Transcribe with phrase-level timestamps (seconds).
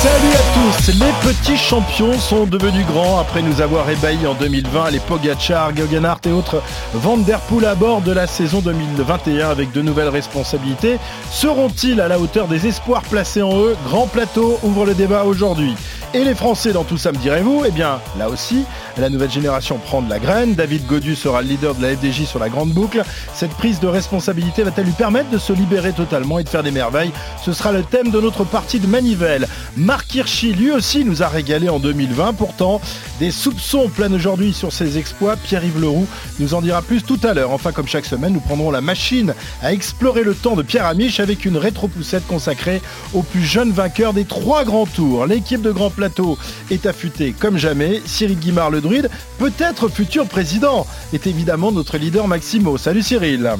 [0.00, 4.90] Salut à tous Les petits champions sont devenus grands après nous avoir ébahis en 2020.
[4.90, 6.62] Les Pogacar, Guggenhardt et autres
[6.94, 11.00] Van Der Poel à bord de la saison 2021 avec de nouvelles responsabilités.
[11.32, 13.76] Seront-ils à la hauteur des espoirs placés en eux?
[13.88, 15.74] Grand plateau ouvre le débat aujourd'hui.
[16.14, 17.64] Et les Français dans tout ça, me direz-vous?
[17.66, 18.64] Eh bien, là aussi,
[18.96, 20.54] la nouvelle génération prend de la graine.
[20.54, 23.02] David Godu sera le leader de la FDJ sur la grande boucle.
[23.34, 26.70] Cette prise de responsabilité va-t-elle lui permettre de se libérer totalement et de faire des
[26.70, 27.12] merveilles?
[27.44, 29.46] Ce sera le thème de notre partie de Manivelle.
[29.88, 32.34] Marc Hirschi, lui aussi, nous a régalé en 2020.
[32.34, 32.78] Pourtant,
[33.20, 35.34] des soupçons planent aujourd'hui sur ses exploits.
[35.36, 36.06] Pierre-Yves Leroux
[36.40, 37.52] nous en dira plus tout à l'heure.
[37.52, 41.20] Enfin, comme chaque semaine, nous prendrons la machine à explorer le temps de Pierre Amiche
[41.20, 42.82] avec une rétro-poussette consacrée
[43.14, 45.24] au plus jeune vainqueur des trois grands tours.
[45.24, 46.36] L'équipe de Grand Plateau
[46.70, 48.02] est affûtée comme jamais.
[48.04, 49.08] Cyril Guimard, le druide,
[49.38, 52.76] peut-être futur président, est évidemment notre leader Maximo.
[52.76, 53.52] Salut Cyril.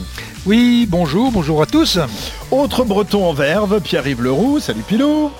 [0.44, 1.98] Oui, bonjour, bonjour à tous.
[2.50, 4.60] Autre breton en verve, Pierre-Yves Leroux.
[4.60, 5.30] Salut Pilou.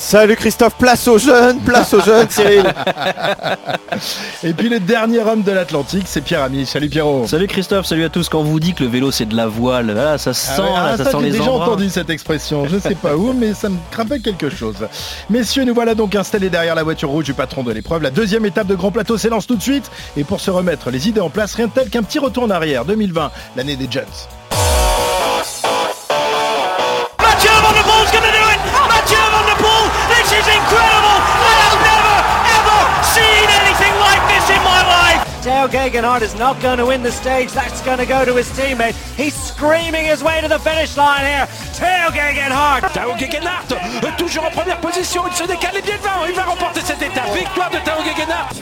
[0.00, 2.62] Salut Christophe, place aux jeunes, place aux jeunes Cyril.
[4.44, 6.66] Et puis le dernier homme de l'Atlantique, c'est Pierre Ami.
[6.66, 7.26] Salut Pierrot.
[7.26, 8.28] Salut Christophe, salut à tous.
[8.28, 10.62] Quand on vous dit que le vélo c'est de la voile, là, ça sent, Ah
[10.62, 11.66] ouais, ah, là, ça ça, sent j'ai les déjà embruns.
[11.66, 14.76] entendu cette expression, je sais pas où, mais ça me rappelle quelque chose.
[15.28, 18.02] Messieurs, nous voilà donc installés derrière la voiture rouge du patron de l'épreuve.
[18.02, 19.90] La deuxième étape de Grand Plateau s'élance tout de suite.
[20.16, 22.50] Et pour se remettre les idées en place, rien de tel qu'un petit retour en
[22.50, 22.84] arrière.
[22.84, 24.06] 2020, l'année des Jets.
[35.58, 37.50] Teo Gegenhardt is not going to win the stage.
[37.50, 38.94] That's going to go to his teammate.
[39.16, 41.48] He's screaming his way to the finish line here.
[41.74, 42.92] Teo Gegenhardt.
[42.92, 46.44] Tao Gegenhardt, euh, toujours en première position, il se décale et bien devant, il va
[46.44, 47.34] remporter cette étape.
[47.34, 48.54] Victoire de Tao Gegenhardt.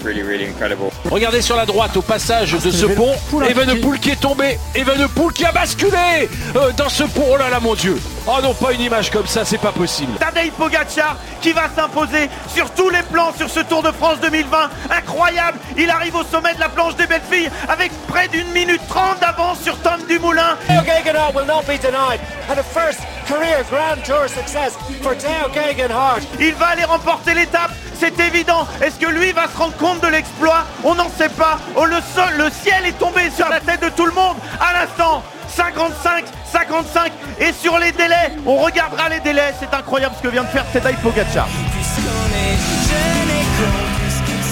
[1.11, 3.13] Regardez sur la droite au passage de ce pont,
[3.47, 7.27] Evenepoel qui est tombé, Evenepoel qui a basculé euh, dans ce pont.
[7.31, 8.01] Oh là là mon Dieu.
[8.29, 10.13] Oh non, pas une image comme ça, c'est pas possible.
[10.19, 14.69] Tadej Pogacar qui va s'imposer sur tous les plans sur ce Tour de France 2020.
[14.91, 18.81] Incroyable, il arrive au sommet de la planche des belles filles avec près d'une minute
[18.89, 20.57] trente d'avance sur Tom Dumoulin.
[20.85, 22.19] Gegenhardt will not be denied.
[22.51, 22.99] And a first
[23.29, 26.23] career Grand Tour success for Gegenhardt.
[26.41, 28.67] Il va aller remporter l'étape, c'est évident.
[28.83, 30.65] Est-ce que lui va se rendre compte de l'exploit?
[30.85, 31.59] On n'en sait pas.
[31.77, 35.23] Oh, le ciel est tombé sur la tête de tout le monde à l'instant.
[35.49, 40.43] 55, 55 et sur les délais, on regardera les délais, c'est incroyable ce que vient
[40.43, 41.49] de faire Tadej Pogacar.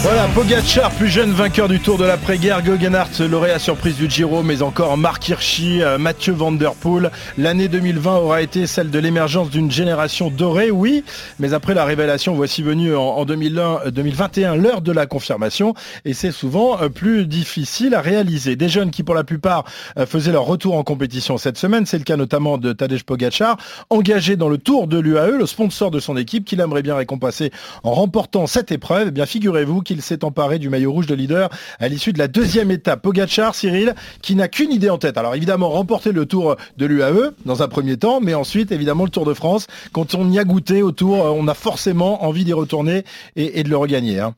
[0.05, 4.61] Voilà, Pogacar, plus jeune vainqueur du Tour de l'après-guerre, Guggenhardt, lauréat surprise du Giro, mais
[4.61, 7.11] encore Marc Hirschi, euh, Mathieu Van Der Poel.
[7.39, 11.05] L'année 2020 aura été celle de l'émergence d'une génération dorée, oui,
[11.39, 15.73] mais après la révélation, voici venue en, en 2001, euh, 2021 l'heure de la confirmation,
[16.05, 18.57] et c'est souvent euh, plus difficile à réaliser.
[18.57, 19.65] Des jeunes qui, pour la plupart,
[19.97, 23.57] euh, faisaient leur retour en compétition cette semaine, c'est le cas notamment de Tadej Pogacar,
[23.89, 27.51] engagé dans le Tour de l'UAE, le sponsor de son équipe, qu'il aimerait bien récompenser
[27.85, 29.09] en remportant cette épreuve.
[29.09, 32.29] Eh bien, figurez-vous qu'il s'est emparé du maillot rouge de leader à l'issue de la
[32.29, 33.03] deuxième étape.
[33.03, 35.19] Pogacar, Cyril, qui n'a qu'une idée en tête.
[35.19, 39.11] Alors évidemment, remporter le Tour de l'UAE dans un premier temps, mais ensuite, évidemment, le
[39.11, 39.67] Tour de France.
[39.93, 43.05] Quand on y a goûté au Tour, euh, on a forcément envie d'y retourner
[43.37, 44.21] et, et de le regagner.
[44.21, 44.35] hein.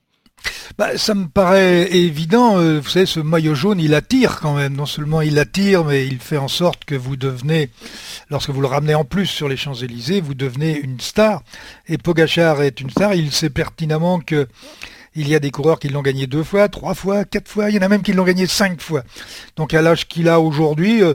[0.78, 4.74] Bah, ça me paraît évident, euh, vous savez, ce maillot jaune, il attire quand même.
[4.76, 7.70] Non seulement il attire, mais il fait en sorte que vous devenez,
[8.30, 11.42] lorsque vous le ramenez en plus sur les Champs-Élysées, vous devenez une star.
[11.88, 14.46] Et Pogachar est une star, il sait pertinemment que
[15.16, 17.76] il y a des coureurs qui l'ont gagné deux fois, trois fois, quatre fois, il
[17.76, 19.02] y en a même qui l'ont gagné cinq fois.
[19.56, 21.14] Donc à l'âge qu'il a aujourd'hui, euh,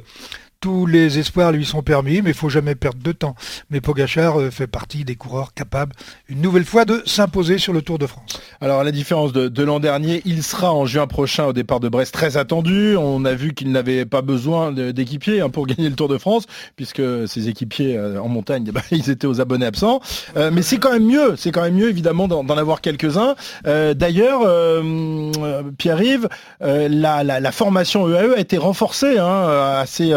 [0.62, 3.36] tous les espoirs lui sont permis, mais il faut jamais perdre de temps.
[3.72, 5.94] Mais Pogachar euh, fait partie des coureurs capables,
[6.30, 8.40] une nouvelle fois, de s'imposer sur le Tour de France.
[8.62, 11.90] Alors à la différence de, l'an dernier, il sera en juin prochain au départ de
[11.90, 12.96] Brest très attendu.
[12.96, 16.46] On a vu qu'il n'avait pas besoin d'équipiers hein, pour gagner le Tour de France,
[16.76, 20.00] puisque ses équipiers euh, en montagne, ben, ils étaient aux abonnés absents.
[20.38, 23.36] Euh, mais c'est quand même mieux, c'est quand même mieux évidemment d'en avoir quelques-uns.
[23.66, 24.42] D'ailleurs,
[25.80, 30.14] Pierre-Yves, la, formation EAE a été renforcée hein, assez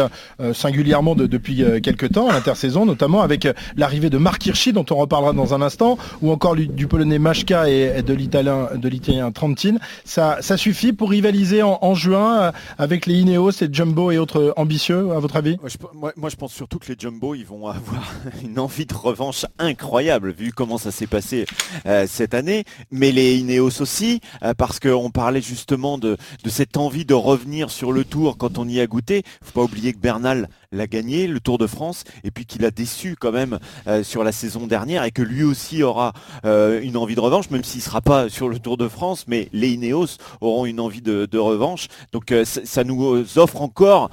[0.53, 4.85] singulièrement de- depuis euh, quelques temps, l'intersaison, notamment avec euh, l'arrivée de Marc Hirschi, dont
[4.89, 9.75] on reparlera dans un instant, ou encore du polonais Machka et, de l'italien Trentin.
[10.03, 15.11] Ça, suffit pour rivaliser en, juin euh, avec les Ineos et Jumbo et autres ambitieux,
[15.11, 15.57] à votre avis?
[15.93, 20.31] Moi je, pense surtout que les Jumbo ils vont avoir une envie de revanche incroyable
[20.31, 21.45] vu comment ça s'est passé
[21.85, 26.17] euh, cette année, mais les Ineos aussi euh, parce qu'on parlait justement de,
[26.47, 29.23] cette envie de revenir sur le tour quand on y a goûté.
[29.43, 32.65] Faut pas oublier que Bernal Bernal l'a gagné, le Tour de France, et puis qu'il
[32.65, 36.13] a déçu quand même euh, sur la saison dernière et que lui aussi aura
[36.45, 39.25] euh, une envie de revanche, même s'il ne sera pas sur le Tour de France,
[39.27, 41.87] mais les Ineos auront une envie de, revanche.
[42.11, 44.09] Donc ça nous offre encore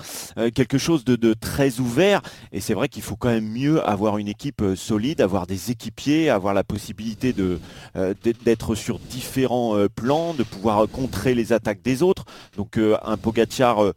[0.55, 2.21] quelque chose de, très ouvert,
[2.53, 6.29] et c'est vrai qu'il faut quand même mieux avoir une équipe solide, avoir des équipiers,
[6.29, 7.33] avoir la possibilité
[8.45, 12.25] d'être sur différents plans, de pouvoir contrer les attaques des autres.
[12.57, 13.93] Donc un Pogachar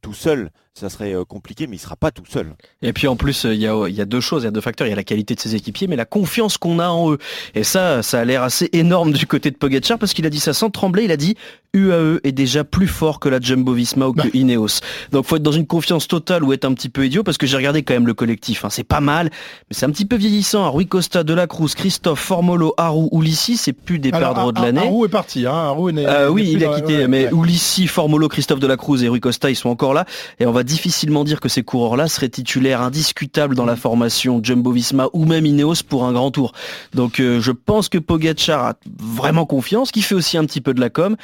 [0.00, 2.54] tout seul, ça serait euh, compliqué, mais il sera pas tout seul.
[2.82, 4.86] Et puis en plus, il y, a, deux choses, il y a deux facteurs.
[4.86, 7.18] Il y a la qualité de ses équipiers, mais la confiance qu'on a en eux.
[7.54, 10.40] Et ça, ça a l'air assez énorme du côté de Pogacar parce qu'il a dit
[10.40, 11.04] ça sans trembler.
[11.04, 11.36] Il a dit
[11.74, 14.28] UAE est déjà plus fort que la Jumbo Visma ou que bah.
[14.34, 14.80] Ineos.
[15.12, 17.46] Donc faut être dans une confiance totale ou être un petit peu idiot parce que
[17.46, 18.64] j'ai regardé quand même le collectif.
[18.64, 18.70] Hein.
[18.70, 20.70] C'est pas mal, mais c'est un petit peu vieillissant.
[20.70, 24.80] Rui Costa, De La Cruz, Christophe, Formolo, Haru, Ulissi, c'est plus des perdants de l'année.
[24.80, 25.46] Haru est parti.
[25.46, 25.74] Hein.
[25.78, 27.06] Euh, oui, il a quitté.
[27.06, 30.06] mais Ulissi, Formolo, Christophe De La Cruz et Rui Costa, ils sont encore là.
[30.40, 35.08] Et on va difficilement dire que ces coureurs-là seraient titulaires indiscutables dans la formation Jumbo-Visma
[35.12, 36.52] ou même Ineos pour un grand tour.
[36.94, 40.74] Donc euh, je pense que Pogacar a vraiment confiance, qui fait aussi un petit peu
[40.74, 41.16] de la com.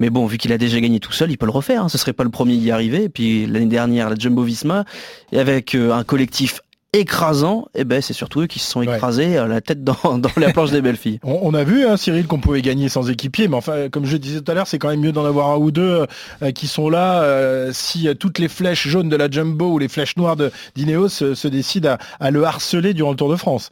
[0.00, 1.84] Mais bon, vu qu'il a déjà gagné tout seul, il peut le refaire.
[1.84, 1.88] Hein.
[1.88, 3.04] Ce serait pas le premier à y arriver.
[3.04, 4.84] Et puis l'année dernière, la Jumbo-Visma,
[5.32, 6.60] avec euh, un collectif
[6.94, 9.96] écrasant, et eh ben c'est surtout eux qui se sont écrasés euh, la tête dans,
[10.36, 11.18] la planche des belles filles.
[11.22, 14.40] On, a vu, hein, Cyril, qu'on pouvait gagner sans équipier, mais enfin, comme je disais
[14.40, 16.06] tout à l'heure, c'est quand même mieux d'en avoir un ou deux
[16.42, 17.22] euh, qui sont là.
[17.22, 20.36] Euh, si toutes les flèches jaunes de la Jumbo ou les flèches noires
[20.74, 23.70] d'Ineos se décident à, le harceler durant le Tour de France.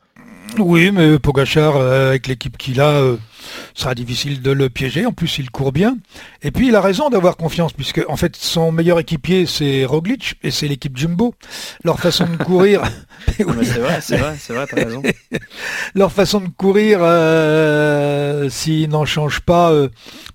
[0.58, 3.16] Oui, mais Pogachar, avec l'équipe qu'il a,
[3.74, 5.06] sera difficile de le piéger.
[5.06, 5.96] En plus, il court bien.
[6.42, 10.36] Et puis, il a raison d'avoir confiance, puisque en fait, son meilleur équipier, c'est Roglic,
[10.42, 11.34] et c'est l'équipe Jumbo.
[11.84, 12.82] Leur façon de courir.
[13.36, 15.02] c'est vrai, c'est vrai, c'est vrai, t'as raison.
[15.94, 19.88] Leur façon de courir, euh, s'ils n'en changent pas, euh,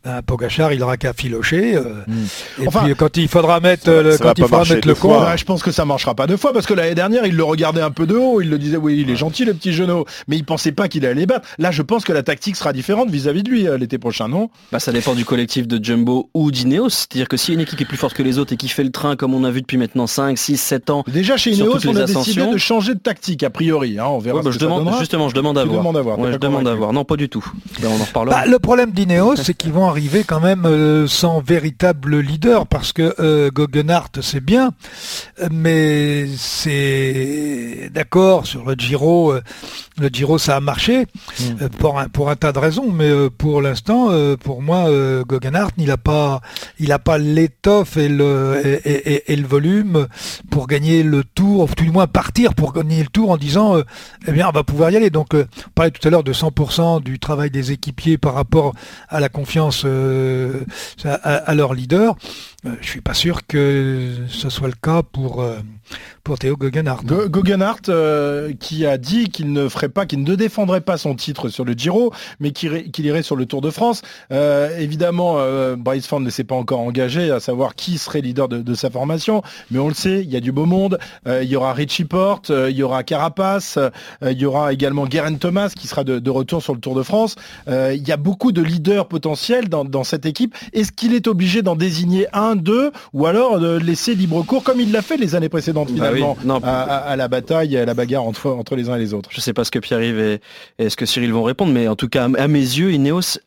[0.04, 1.76] ben, Pogachar, il aura qu'à filocher.
[1.76, 2.64] Euh, hmm.
[2.64, 5.24] Et puis, quand il faudra mettre, le, quand il faudra mettre le con.
[5.36, 7.82] je pense que ça marchera pas deux fois, parce que l'année dernière, il le regardait
[7.82, 10.38] un peu de haut, il le disait, oui, il est gentil, le petit genou, mais
[10.38, 11.48] il pensait pas qu'il allait les battre.
[11.60, 14.50] Là, je pense que la tactique sera différente vis-à-vis de lui euh, l'été prochain, non?
[14.72, 16.90] Bah, Ça dépend du collectif de Jumbo ou d'Ineos.
[16.90, 18.92] C'est-à-dire que si une équipe est plus forte que les autres et qui fait le
[18.92, 21.04] train comme on a vu depuis maintenant 5, 6, 7 ans.
[21.08, 24.00] Déjà chez Ineos, on a décidé de changer de tactique a priori.
[24.00, 25.84] Hein, on verra bah, je demande, Justement, je demande à voir.
[26.32, 26.92] je demande à voir.
[26.92, 27.46] Non, pas du tout.
[27.80, 28.42] Ben, on en reparlera.
[28.42, 32.94] Bah, le problème d'Ineos, c'est qu'ils vont arriver quand même euh, sans véritable leader parce
[32.94, 33.50] que euh,
[34.22, 34.72] c'est bien,
[35.52, 39.34] mais c'est d'accord sur le Giro.
[39.34, 39.42] Euh,
[39.98, 41.06] le Giro, ça a marché
[41.40, 41.68] hmm.
[41.78, 45.24] pour, un, pour un tas de raisons mais euh, pour l'instant, euh, pour moi, euh,
[45.24, 46.42] Guggenhardt, il n'a pas,
[46.80, 50.08] il a pas l'étoffe et le, et, le volume
[50.50, 53.76] pour gagner le tour, ou tout du moins partir pour gagner le tour en disant,
[54.28, 55.10] eh bien, on va pouvoir y aller.
[55.10, 55.46] Donc, on
[55.76, 58.74] parlait tout à l'heure de 100% du travail des équipiers par rapport
[59.10, 62.16] à la confiance à, leur leader.
[62.82, 65.44] je suis pas sûr que ce soit le cas pour
[66.24, 67.04] pour Théo Guggenhardt.
[67.06, 67.92] Guggenhardt
[68.60, 71.74] qui a dit qu'il ne ferait pas, qu'il ne défendrait pas son titre sur le
[71.74, 74.02] Giro, mais qui qu'il irait sur le Tour de France.
[74.32, 78.48] Euh, évidemment, euh, Bryce Ford ne s'est pas encore engagé à savoir qui serait leader
[78.48, 80.98] de, sa formation, mais on le sait, il y a du beau monde.
[81.28, 83.78] Euh, il y aura Richie Porte, il y aura Carapace,
[84.22, 87.36] il y aura également Guerin Thomas qui sera de, retour sur le Tour de France.
[87.68, 90.56] il y a beaucoup de leaders potentiels dans, cette équipe.
[90.74, 94.80] Est-ce qu'il est obligé d'en désigner un, deux, ou alors de laisser libre cours comme
[94.80, 98.24] il l'a fait les années précédentes bah finalement à, la bataille et à la bagarre
[98.24, 100.42] entre, entre les uns et les autres Je ne sais pas ce que Pierre-Yves et,
[100.80, 103.40] et, ce que Cyril vont répondre, mais en tout cas, à mes yeux, Ineos,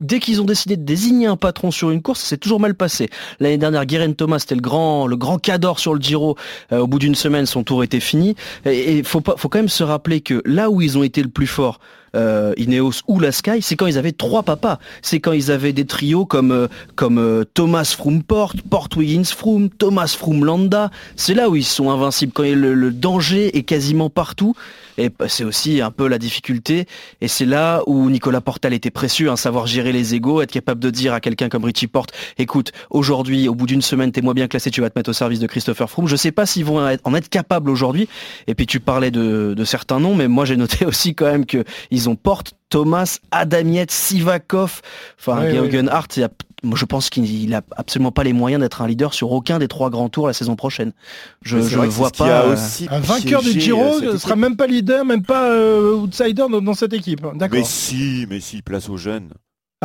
[0.00, 3.08] dès qu'ils ont décidé de désigner un patron sur une course, c'est toujours mal passé.
[3.40, 6.36] L'année dernière, Guérin Thomas, c'était le grand, le grand cador sur le Giro.
[6.72, 8.34] Euh, au bout d'une semaine, son tour était fini.
[8.64, 11.28] Et il faut, faut quand même se rappeler que là où ils ont été le
[11.28, 11.78] plus fort,
[12.14, 14.78] euh, Ineos ou la Sky, c'est quand ils avaient trois papas.
[15.02, 19.24] C'est quand ils avaient des trios comme, euh, comme euh, Thomas Froome Port, Port Wiggins
[19.24, 20.90] Froome, Thomas Froome Landa.
[21.16, 24.54] C'est là où ils sont invincibles, quand le, le danger est quasiment partout.
[24.98, 26.86] Et bah, c'est aussi un peu la difficulté.
[27.20, 30.80] Et c'est là où Nicolas Portal était précieux, hein, savoir gérer les égaux, être capable
[30.80, 34.34] de dire à quelqu'un comme Richie Porte, écoute, aujourd'hui, au bout d'une semaine, t'es moins
[34.34, 36.08] bien classé, tu vas te mettre au service de Christopher Froome.
[36.08, 38.08] Je sais pas s'ils vont en être capables aujourd'hui.
[38.46, 41.46] Et puis tu parlais de, de certains noms, mais moi j'ai noté aussi quand même
[41.46, 44.80] qu'ils ils ont Porte, Thomas, Adamiet, Sivakov,
[45.18, 46.18] enfin Jürgen Hart,
[46.62, 49.68] moi, je pense qu'il n'a absolument pas les moyens d'être un leader sur aucun des
[49.68, 50.92] trois grands tours la saison prochaine.
[51.42, 52.46] Je ne vois pas.
[52.46, 52.56] Euh,
[52.90, 56.92] un vainqueur du Giro ne sera même pas leader, même pas euh, outsider dans, cette
[56.92, 57.20] équipe.
[57.50, 59.30] Mais si, mais si, place aux jeunes.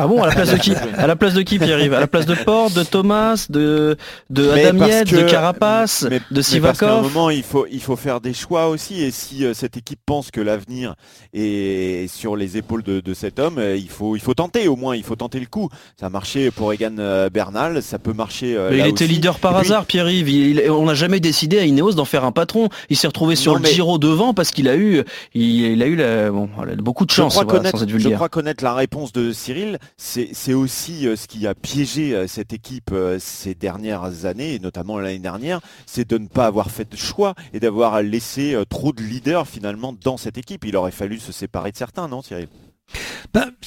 [0.00, 2.06] Ah bon, à la place de qui À la place de qui Pierre-Yves À la
[2.06, 3.96] place de Porte, de Thomas, de,
[4.30, 8.32] de Adamiet, de Carapace, de Sivakov À un moment, il faut, il faut faire des
[8.32, 9.02] choix aussi.
[9.02, 10.94] Et si euh, cette équipe pense que l'avenir
[11.34, 14.94] est sur les épaules de, cet homme, euh, il faut, il faut tenter au moins,
[14.94, 15.68] il faut tenter le coup.
[15.98, 18.56] Ça a marché pour Egan euh, Bernal, ça peut marcher.
[18.70, 20.70] Mais il était leader par hasard, Pierre-Yves.
[20.70, 22.68] On n'a jamais décidé à Ineos d'en faire un patron.
[22.88, 25.02] Il s'est retrouvé sur le Giro devant parce qu'il a eu,
[25.34, 26.30] il, a eu
[26.76, 27.34] beaucoup de chance.
[27.34, 31.46] Je crois, connaître, je crois connaître la réponse de Cyril c'est aussi euh, ce qui
[31.46, 36.18] a piégé euh, cette équipe euh, ces dernières années, et notamment l'année dernière, c'est de
[36.18, 40.38] ne pas avoir fait de choix et d'avoir laissé trop de leaders finalement dans cette
[40.38, 40.64] équipe.
[40.64, 42.48] Il aurait fallu se séparer de certains, non Thierry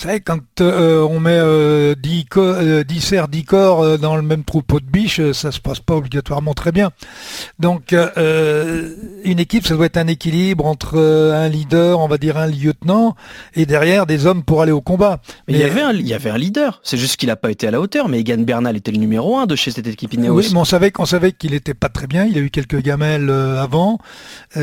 [0.01, 4.24] vous savez, quand euh, on met 10, euh, 10 euh, cerfs, 10 corps dans le
[4.24, 6.89] même troupeau de biches, ça se passe pas obligatoirement très bien.
[7.60, 12.48] Donc, une équipe, ça doit être un équilibre entre un leader, on va dire un
[12.48, 13.15] lieutenant,
[13.53, 15.20] et derrière des hommes pour aller au combat.
[15.48, 17.51] Mais, il, y avait un, il y avait un leader, c'est juste qu'il n'a pas
[17.51, 20.15] été à la hauteur, mais Egan Bernal était le numéro 1 de chez cette équipe
[20.15, 20.34] Ineos.
[20.34, 22.81] Oui, mais on savait qu'on savait qu'il n'était pas très bien, il a eu quelques
[22.81, 24.00] gamelles avant.
[24.55, 24.62] ça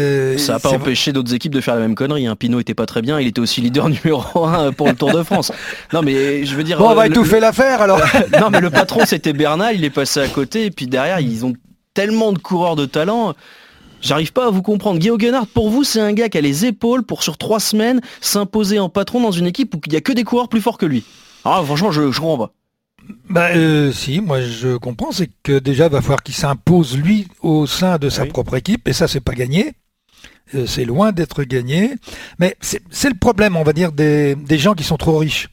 [0.49, 2.26] n'a pas empêché d'autres équipes de faire la même connerie.
[2.26, 2.35] Hein.
[2.35, 5.27] Pinot était pas très bien, il était aussi leader numéro 1 pour le Tour de
[5.28, 5.52] France.
[5.92, 6.78] Non mais je veux dire.
[6.78, 8.00] Bon, on va euh, étouffer l'affaire alors.
[8.40, 11.47] non mais le patron c'était Bernal, il est passé à côté et puis derrière ils
[11.47, 11.54] ont
[11.94, 13.35] tellement de coureurs de talent.
[14.00, 15.00] J'arrive pas à vous comprendre.
[15.00, 18.00] Guillaume Guenard, pour vous, c'est un gars qui a les épaules pour sur trois semaines
[18.20, 20.78] s'imposer en patron dans une équipe où il n'y a que des coureurs plus forts
[20.78, 21.04] que lui.
[21.44, 22.52] Ah, franchement, je, je comprends pas.
[23.28, 27.26] Bah, euh, si, moi je comprends, c'est que déjà il va falloir qu'il s'impose lui
[27.40, 29.73] au sein de sa propre équipe, et ça c'est pas gagné.
[30.55, 31.95] Euh, c'est loin d'être gagné.
[32.38, 35.49] Mais c'est le problème, on va dire, des, gens qui sont trop riches.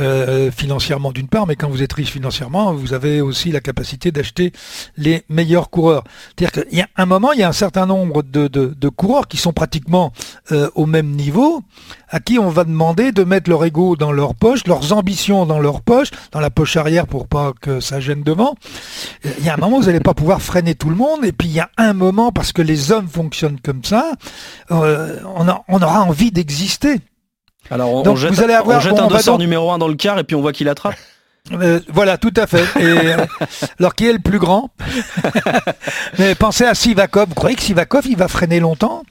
[0.00, 4.10] Euh, financièrement d'une part, mais quand vous êtes riche financièrement, vous avez aussi la capacité
[4.10, 4.52] d'acheter
[4.96, 6.02] les meilleurs coureurs.
[6.36, 9.36] C'est-à-dire qu'il y a un moment, il y a un certain nombre de, coureurs qui
[9.36, 10.12] sont pratiquement
[10.50, 11.62] euh, au même niveau,
[12.08, 15.60] à qui on va demander de mettre leur ego dans leur poche, leurs ambitions dans
[15.60, 18.56] leur poche, dans la poche arrière pour pas que ça gêne devant.
[19.24, 21.46] Il y a un moment, vous n'allez pas pouvoir freiner tout le monde, et puis
[21.48, 24.12] il y a un moment, parce que les hommes fonctionnent comme ça,
[24.72, 27.00] euh, on aura envie d'exister.
[27.70, 30.36] Alors on, jette, vous allez avoir, un dossard numéro 1 dans le car et puis
[30.36, 30.94] on voit qu'il attrape.
[31.52, 32.64] Euh, voilà, tout à fait.
[32.80, 33.12] Et,
[33.78, 34.70] alors qui est le plus grand?
[36.18, 37.28] Mais pensez à Sivakov.
[37.28, 39.02] Vous croyez que Sivakov il va freiner longtemps?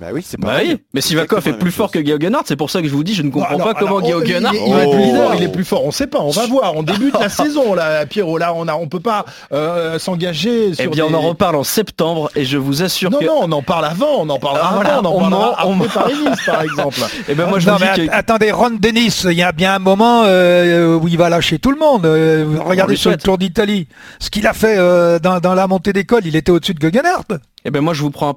[0.00, 0.76] Bah oui, c'est bah oui.
[0.92, 3.22] Mais Sivakov est plus fort que Georg c'est pour ça que je vous dis, je
[3.22, 6.46] ne comprends pas comment Georg il, il, est plus fort, on sait pas, on va
[6.48, 10.72] voir, on débute la saison là, Pierrot, là on a, on peut pas euh, s'engager
[10.80, 13.24] Eh bien on en reparle en septembre et je vous assure non, que...
[13.24, 16.14] Non, on en parle avant, on en parlera ah, avant, on en parlera on Paris
[16.44, 16.98] par exemple.
[16.98, 18.10] Et eh ben moi je non, dis que...
[18.10, 21.70] Attendez, Ron Dennis, il y a bien un moment euh, où il va lâcher tout
[21.70, 22.04] le monde.
[22.04, 23.86] Euh, regardez sur le Tour d'Italie,
[24.18, 24.76] ce qu'il a fait
[25.20, 27.38] dans, dans, la montée d'école, il était au-dessus de Gegenhardt.
[27.64, 28.34] Eh ben moi je vous prends un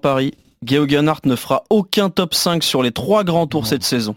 [0.59, 4.15] pari, Geoghegan ne fera aucun top 5 sur les trois grands tours cette saison.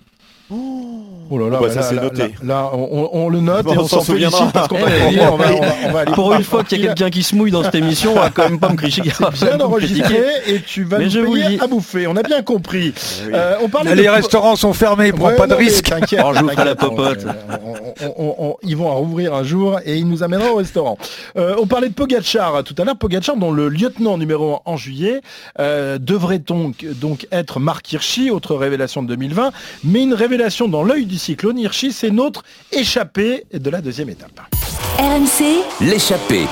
[0.53, 2.35] Oh là là, oh, bah, ça c'est noté.
[2.43, 4.79] Là, on, le note et on, s'en félicite parce qu'on
[5.93, 8.21] va, Pour une fois qu'il y a quelqu'un qui se mouille dans cette émission, on
[8.21, 8.77] va quand même pas me.
[8.91, 12.09] C'est bien enregistré et tu vas nous payer à bouffer.
[12.09, 12.93] On a bien compris.
[13.33, 13.59] Euh,
[13.95, 15.93] les restaurants sont fermés, prends pas de risque.
[15.93, 17.25] Oh, je vous ferai la popote.
[18.65, 20.99] Ils vont rouvrir un jour et ils nous amèneront au restaurant.
[21.37, 22.97] Euh, on parlait de Pogachar tout à l'heure.
[22.97, 25.21] Pogachar, dont le lieutenant numéro 1 en juillet,
[25.61, 29.53] euh, devrait donc, donc être Marc Hirschi, autre révélation de 2020,
[29.85, 31.59] mais une révélation dans l'œil du cyclone.
[31.59, 34.41] Hirschi, c'est notre échappé de la deuxième étape.
[34.99, 36.47] RMC, l'échappée.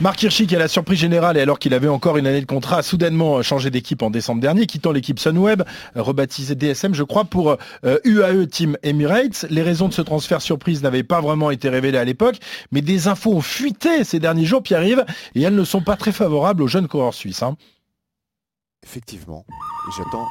[0.00, 2.46] Marc Hirschi, qui a la surprise générale et alors qu'il avait encore une année de
[2.46, 5.62] contrat, a soudainement changé d'équipe en décembre dernier, quittant l'équipe Sunweb,
[5.94, 9.44] rebaptisée DSM, je crois, pour UAE euh, Team Emirates.
[9.50, 12.36] Les raisons de ce transfert surprise n'avaient pas vraiment été révélées à l'époque,
[12.72, 16.12] mais des infos ont fuité ces derniers jours, Pierre-Yves, et elles ne sont pas très
[16.12, 17.42] favorables aux jeunes coureurs suisses.
[17.42, 17.56] Hein.
[18.82, 19.44] Effectivement.
[19.98, 20.28] J'attends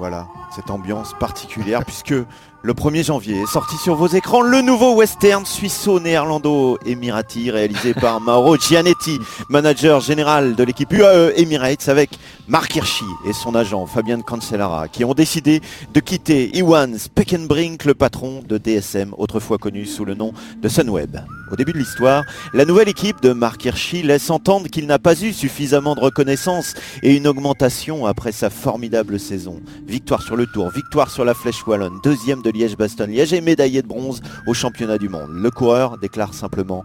[0.00, 2.14] voilà, cette ambiance particulière puisque
[2.62, 8.56] le 1er janvier est sorti sur vos écrans le nouveau western suisseau-néerlando-émirati réalisé par Mauro
[8.56, 9.18] Gianetti,
[9.50, 15.04] manager général de l'équipe UAE Emirates avec Mark Hirschi et son agent Fabien Cancellara qui
[15.04, 15.60] ont décidé
[15.92, 21.18] de quitter Iwan Speckenbrink, le patron de DSM, autrefois connu sous le nom de Sunweb.
[21.50, 25.20] Au début de l'histoire, la nouvelle équipe de Mark Hirschi laisse entendre qu'il n'a pas
[25.20, 29.60] eu suffisamment de reconnaissance et une augmentation après sa formidable saison.
[29.86, 33.88] Victoire sur le Tour, victoire sur la Flèche Wallonne, deuxième de Liège-Bastogne-Liège et médaillé de
[33.88, 35.30] bronze au championnat du monde.
[35.32, 36.84] Le coureur déclare simplement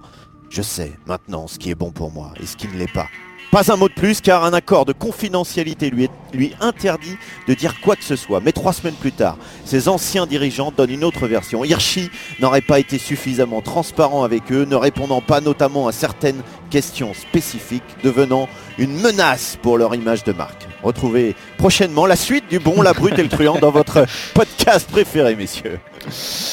[0.50, 3.08] Je sais maintenant ce qui est bon pour moi et ce qui ne l'est pas.
[3.56, 7.16] Pas un mot de plus car un accord de confidentialité lui, interdit
[7.48, 8.42] de dire quoi que ce soit.
[8.42, 11.64] Mais trois semaines plus tard, ses anciens dirigeants donnent une autre version.
[11.64, 12.10] Hirschi
[12.42, 16.44] n'aurait pas été suffisamment transparent avec eux, ne répondant pas notamment à certaines
[16.76, 20.68] questions spécifiques, devenant une menace pour leur image de marque.
[20.84, 25.38] Retrouvez prochainement la suite du bon, la brute et le truand dans votre podcast préféré,
[25.38, 25.80] messieurs.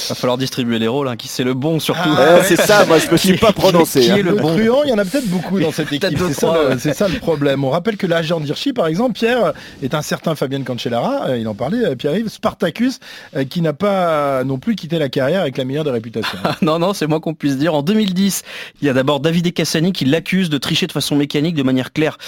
[0.08, 2.08] Va falloir distribuer les rôles, hein, qui c'est le bon surtout.
[2.16, 4.00] Ah, c'est ça, moi je me suis pas prononcé.
[4.00, 4.16] Qui, hein.
[4.16, 6.18] est le, bon truand, il y en a peut-être beaucoup dans cette équipe.
[6.78, 7.64] C'est ça, le problème.
[7.64, 9.52] On rappelle que l'agent d'Hirschi, par exemple, Pierre,
[9.82, 13.00] est un certain Fabien Cancellara, euh, il en parlait, euh, Pierre-Yves, Spartacus,
[13.36, 16.38] euh, qui n'a pas non plus quitté la carrière avec la meilleure des réputations.
[16.62, 17.74] non, non, c'est moi qu'on puisse dire.
[17.74, 18.42] En 2010,
[18.80, 21.92] il y a d'abord David Cassani qui l'accuse de tricher de façon mécanique de manière
[21.92, 22.18] claire.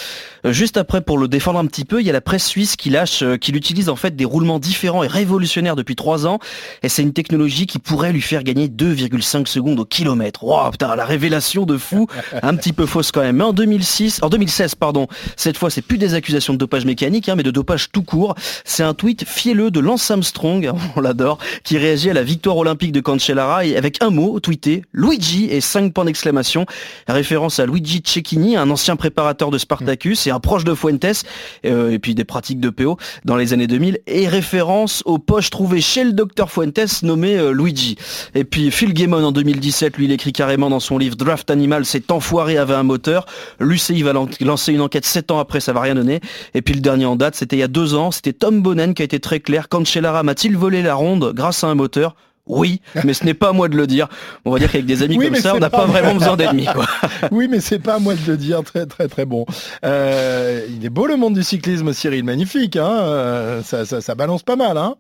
[0.45, 2.91] Juste après, pour le défendre un petit peu, il y a la presse suisse qui
[2.91, 6.39] lâche, qu'il utilise en fait des roulements différents et révolutionnaires depuis trois ans.
[6.83, 10.45] Et c'est une technologie qui pourrait lui faire gagner 2,5 secondes au kilomètre.
[10.45, 12.09] Wow, putain, la révélation de fou,
[12.43, 13.37] un petit peu fausse quand même.
[13.37, 17.29] Mais en 2006, en 2016, pardon, cette fois c'est plus des accusations de dopage mécanique,
[17.29, 18.35] hein, mais de dopage tout court.
[18.65, 22.93] C'est un tweet fielleux de Lance Armstrong, on l'adore, qui réagit à la victoire olympique
[22.93, 26.67] de Cancellara et avec un mot tweeté, Luigi et 5 points d'exclamation,
[27.09, 31.25] référence à Luigi Cecchini, un ancien préparateur de Spartacus et un proche de Fuentes,
[31.65, 35.51] euh, et puis des pratiques de PO dans les années 2000, et référence aux poches
[35.51, 37.97] trouvées chez le docteur Fuentes nommé euh, Luigi.
[38.35, 41.85] Et puis Phil Gammon en 2017, lui il écrit carrément dans son livre Draft Animal,
[41.85, 43.27] cet enfoiré avait un moteur.
[43.61, 46.21] L'UCI va lancer une enquête 7 ans après, ça va rien donner.
[46.55, 48.95] Et puis le dernier en date, c'était il y a deux ans, c'était Tom Bonnen
[48.95, 49.69] qui a été très clair.
[49.69, 52.15] Cancellara m'a-t-il volé la ronde grâce à un moteur?
[52.47, 54.09] Oui, mais ce n'est pas à moi de le dire.
[54.45, 56.67] On va dire qu'avec des amis comme ça, on n'a pas, vraiment besoin d'ennemis.
[57.31, 58.63] oui, mais c'est pas à moi de le dire.
[58.63, 59.47] Très, très, très bon.
[59.85, 62.23] Euh, il est beau le monde du cyclisme, Cyril.
[62.25, 62.77] Magnifique.
[62.77, 64.77] Hein euh, ça, ça, ça, balance pas mal.
[64.77, 64.95] Hein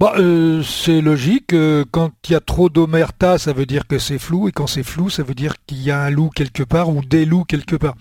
[0.00, 1.52] Bah, euh, c'est logique.
[1.52, 4.48] Euh, quand il y a trop d'omerta, ça veut dire que c'est flou.
[4.48, 7.02] Et quand c'est flou, ça veut dire qu'il y a un loup quelque part ou
[7.04, 7.94] des loups quelque part.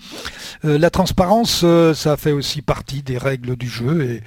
[0.66, 4.04] Euh, la transparence, euh, ça fait aussi partie des règles du jeu.
[4.04, 4.24] Et,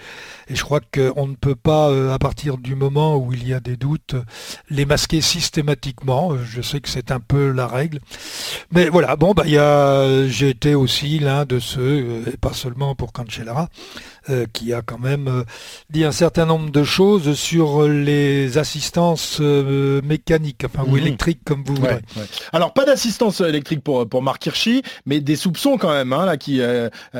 [0.50, 3.54] et je crois qu'on ne peut pas, euh, à partir du moment où il y
[3.54, 4.16] a des doutes,
[4.68, 6.32] les masquer systématiquement.
[6.32, 8.00] Euh, Je sais que c'est un peu la règle.
[8.72, 11.80] Mais voilà, bon, bah, il y a, j'ai été aussi l'un de ceux,
[12.26, 13.68] euh, et pas seulement pour Cancellara,
[14.28, 15.44] euh, qui a quand même euh,
[15.90, 20.98] dit un certain nombre de choses sur les assistances euh, mécaniques, enfin, ou Mhm.
[20.98, 22.24] électriques, comme vous Ouais, ouais.
[22.52, 26.12] Alors pas d'assistance électrique pour, pour Marc Hirschi, mais des soupçons quand même.
[26.12, 26.60] Hein, là, qui,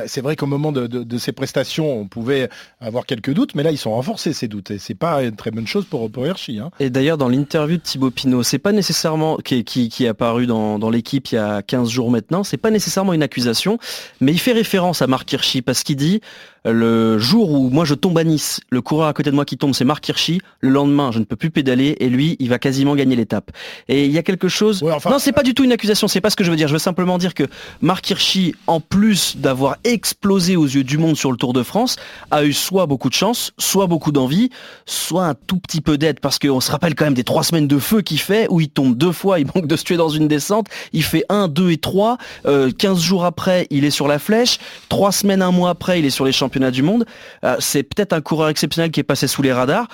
[0.07, 2.49] c'est vrai qu'au moment de, de- de ses prestations, on pouvait
[2.81, 4.71] avoir quelques doutes, mais là ils sont renforcés ces doutes.
[4.71, 6.25] Et c'est pas une très bonne chose pour, pour.
[6.25, 6.69] Hein.
[6.79, 10.47] Et d'ailleurs, dans l'interview de Thibaut Pinot, c'est pas nécessairement, qui, qui, qui est apparu
[10.47, 13.77] dans, dans l'équipe il y a 15 jours maintenant, c'est pas nécessairement une accusation,
[14.19, 16.21] mais il fait référence à Marc Hirschi parce qu'il dit
[16.65, 19.57] le jour où moi je tombe à Nice, le coureur à côté de moi qui
[19.57, 22.59] tombe, c'est Marc Hirschi, le lendemain je ne peux plus pédaler et lui, il va
[22.59, 23.51] quasiment gagner l'étape.
[23.87, 24.83] Et il y a quelque chose.
[24.83, 26.55] Ouais, enfin- non, c'est pas du tout une accusation, c'est pas ce que je veux
[26.57, 26.67] dire.
[26.67, 27.43] Je veux simplement dire que
[27.81, 31.95] Marc Hirschi, en plus d'avoir explosé aux yeux du monde sur le Tour de France,
[32.29, 34.49] a eu soit beaucoup de chance, soit beaucoup d'envie,
[34.85, 37.67] soit un tout petit peu d'aide, parce qu'on se rappelle quand même des trois semaines
[37.67, 40.09] de feu qu'il fait, où il tombe deux fois, il manque de se tuer dans
[40.09, 44.07] une descente, il fait 1, 2 et 3, euh, 15 jours après, il est sur
[44.07, 44.59] la flèche,
[44.89, 47.05] trois semaines, un mois après, il est sur les du monde.
[47.43, 49.87] Euh, c'est peut-être un coureur exceptionnel qui est passé sous les radars,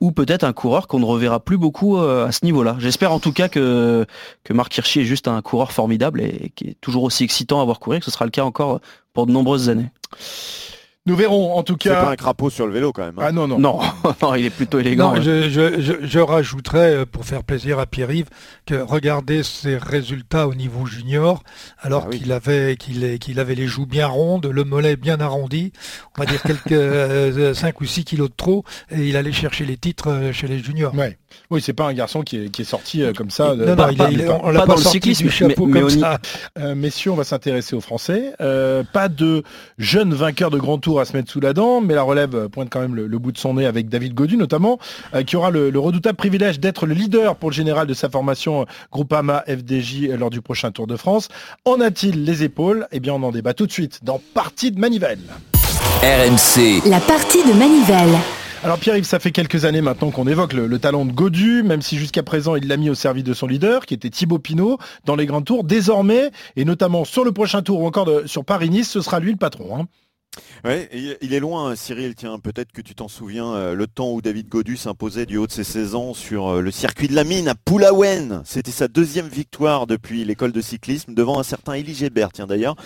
[0.00, 2.76] ou peut-être un coureur qu'on ne reverra plus beaucoup euh, à ce niveau-là.
[2.78, 4.06] J'espère en tout cas que,
[4.50, 7.80] Marc Hirschi est juste un coureur formidable et, qui est toujours aussi excitant à voir
[7.80, 8.80] courir, que ce sera le cas encore
[9.12, 9.90] pour de nombreuses années.
[11.06, 12.10] Nous verrons en tout C'est pas cas.
[12.12, 13.18] un crapaud sur le vélo quand même.
[13.18, 13.24] hein.
[13.26, 13.58] Ah non, non.
[13.58, 13.78] Non,
[14.22, 15.14] non, il est plutôt élégant.
[15.14, 18.28] Non, je, je, je, je rajouterais, euh, pour faire plaisir à Pierre-Yves,
[18.64, 21.42] que regardez ses résultats au niveau junior,
[21.80, 22.20] alors Ah oui.
[22.20, 25.74] qu'il avait, qu'il est- qu'il avait les joues bien rondes, le mollet bien arrondi,
[26.16, 29.76] on va dire quelques 5 ou 6 kilos de trop, et il allait chercher les
[29.76, 30.94] titres euh, chez les juniors.
[30.94, 31.18] Ouais.
[31.50, 33.54] Oui, c'est pas un garçon qui est, qui est sorti euh, comme ça.
[33.54, 34.96] de- non, non, il est- il est- par- on l'a pas pas, dans le sorti
[34.98, 36.18] cyclisme, du chapeau mais- mais comme ni- ça.
[36.58, 38.32] Euh, messieurs, on va s'intéresser aux Français.
[38.40, 39.42] Euh, pas de
[39.76, 42.68] jeunes vainqueurs de grand tour à se mettre sous la dent, mais la relève pointe
[42.70, 44.78] quand même le, le bout de son nez avec David Godu notamment,
[45.14, 48.08] euh, qui aura le, le redoutable privilège d'être le leader pour le général de sa
[48.08, 51.28] formation euh, Groupama FDJ euh, lors du prochain Tour de France.
[51.64, 52.86] En a-t-il les épaules?
[52.92, 55.18] Eh bien, on en débat tout de suite dans Partie de Manivelle.
[56.02, 58.14] RMC, La partie de Manivelle.
[58.62, 61.82] Alors Pierre-Yves, ça fait quelques années maintenant qu'on évoque le, le talent de Godu, même
[61.82, 64.78] si jusqu'à présent il l'a mis au service de son leader, qui était Thibaut Pinot,
[65.04, 65.64] dans les grands tours.
[65.64, 69.32] Désormais, et notamment sur le prochain tour ou encore de- sur Paris-Nice, ce sera lui
[69.32, 69.76] le patron.
[69.78, 69.86] hein.
[70.64, 70.88] Ouais,
[71.20, 72.14] il, est loin, Cyril.
[72.14, 75.46] Tiens, peut-être que tu t'en souviens, euh, le temps où David Godu s'imposait du haut
[75.46, 78.42] de ses 16 ans sur euh, le circuit de la mine à Poulaouen.
[78.44, 82.76] C'était sa deuxième victoire depuis l'école de cyclisme devant un certain Elie Gébert, tiens d'ailleurs.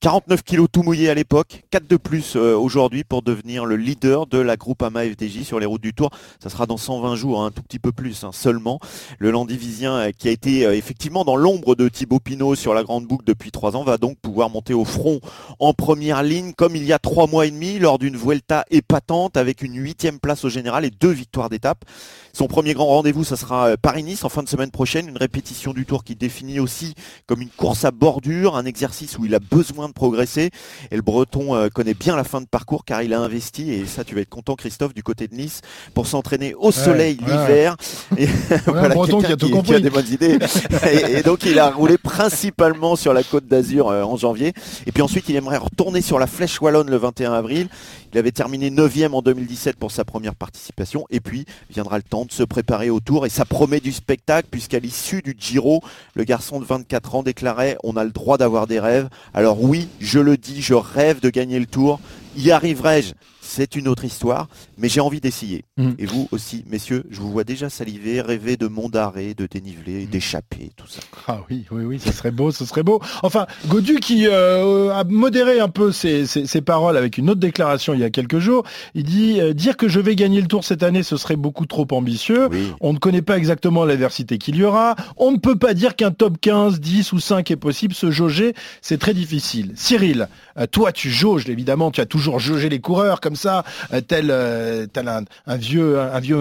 [0.00, 4.28] 49 kilos tout mouillé à l'époque, 4 de plus euh, aujourd'hui pour devenir le leader
[4.28, 6.10] de la Groupama FDJ sur les routes du Tour.
[6.40, 8.78] Ça sera dans 120 jours, hein, un tout petit peu plus hein, seulement.
[9.18, 12.84] Le Landivisien euh, qui a été euh, effectivement dans l'ombre de Thibaut Pinot sur la
[12.84, 15.18] grande boucle depuis 3 ans va donc pouvoir monter au front
[15.58, 18.64] en première ligne comme il y a a trois mois et demi lors d'une Vuelta
[18.70, 21.84] épatante avec une huitième place au général et deux victoires d'étape.
[22.32, 25.84] Son premier grand rendez-vous, ça sera Paris-Nice en fin de semaine prochaine, une répétition du
[25.86, 26.94] tour qui définit aussi
[27.26, 30.50] comme une course à bordure, un exercice où il a besoin de progresser.
[30.90, 34.04] Et le Breton connaît bien la fin de parcours car il a investi, et ça
[34.04, 35.60] tu vas être content Christophe, du côté de Nice,
[35.94, 37.76] pour s'entraîner au soleil l'hiver.
[38.16, 38.26] Et
[38.66, 40.38] voilà, Breton qui a tout des bonnes idées.
[41.16, 44.52] et, donc il a roulé principalement sur la côte d'Azur en janvier.
[44.86, 47.68] Et puis ensuite il aimerait retourner sur la flèche wallonne le 21 avril.
[48.12, 51.04] Il avait terminé 9e en 2017 pour sa première participation.
[51.10, 53.26] Et puis viendra le temps de se préparer au tour.
[53.26, 55.82] Et ça promet du spectacle puisqu'à l'issue du Giro,
[56.14, 59.08] le garçon de 24 ans déclarait on a le droit d'avoir des rêves.
[59.34, 62.00] Alors oui, je le dis, je rêve de gagner le tour.
[62.36, 63.12] Y arriverai-je?
[63.48, 65.64] C'est une autre histoire, mais j'ai envie d'essayer.
[65.78, 65.92] Mm.
[65.98, 70.04] Et vous aussi, messieurs, je vous vois déjà saliver, rêver de monde d'arrêt, de dénivelé,
[70.04, 70.10] mm.
[70.10, 71.00] d'échapper, tout ça.
[71.26, 73.00] Ah oui, oui, oui, ce serait beau, ce serait beau.
[73.22, 76.26] Enfin, Godu qui euh, a modéré un peu ses,
[76.60, 79.88] paroles avec une autre déclaration il y a quelques jours, il dit euh, dire que
[79.88, 82.50] je vais gagner le tour cette année, ce serait beaucoup trop ambitieux.
[82.80, 84.94] On ne connaît pas exactement l'adversité qu'il y aura.
[85.16, 87.94] On ne peut pas dire qu'un top 15, 10 ou 5 est possible.
[87.94, 89.72] Se jauger, c'est très difficile.
[89.74, 94.00] Cyril, euh, toi, tu jauges, évidemment, tu as toujours jaugé les coureurs comme ça, euh,
[94.00, 96.38] tel, euh, tel un, vieux, un vieux,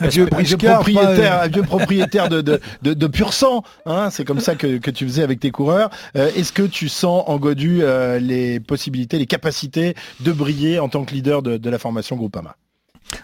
[0.00, 3.64] un vieux, propriétaire, un vieux propriétaire de, de, de, pur sang.
[3.86, 5.90] Hein, c'est comme ça que, que, tu faisais avec tes coureurs.
[6.14, 7.82] Est-ce que tu sens en Godu
[8.20, 12.54] les possibilités, les capacités de briller en tant que leader de, de la formation Groupama?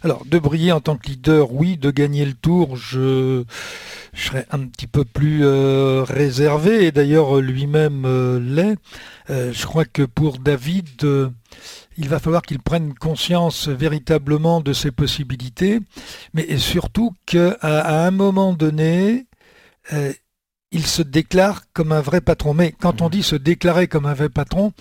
[0.02, 3.44] Alors, de briller en tant que leader, oui, de gagner le tour, je,
[4.14, 8.76] serais un petit peu plus euh, réservé, et d'ailleurs lui-même euh, l'est.
[9.30, 11.02] Euh, je crois que pour David,
[11.96, 15.80] il va falloir qu'il prenne conscience véritablement de ses possibilités,
[16.32, 19.26] mais surtout qu'à à un moment donné,
[20.74, 22.52] il se déclare comme un vrai patron.
[22.52, 23.10] Mais quand on mmh.
[23.10, 24.72] dit se déclarer comme un vrai patron,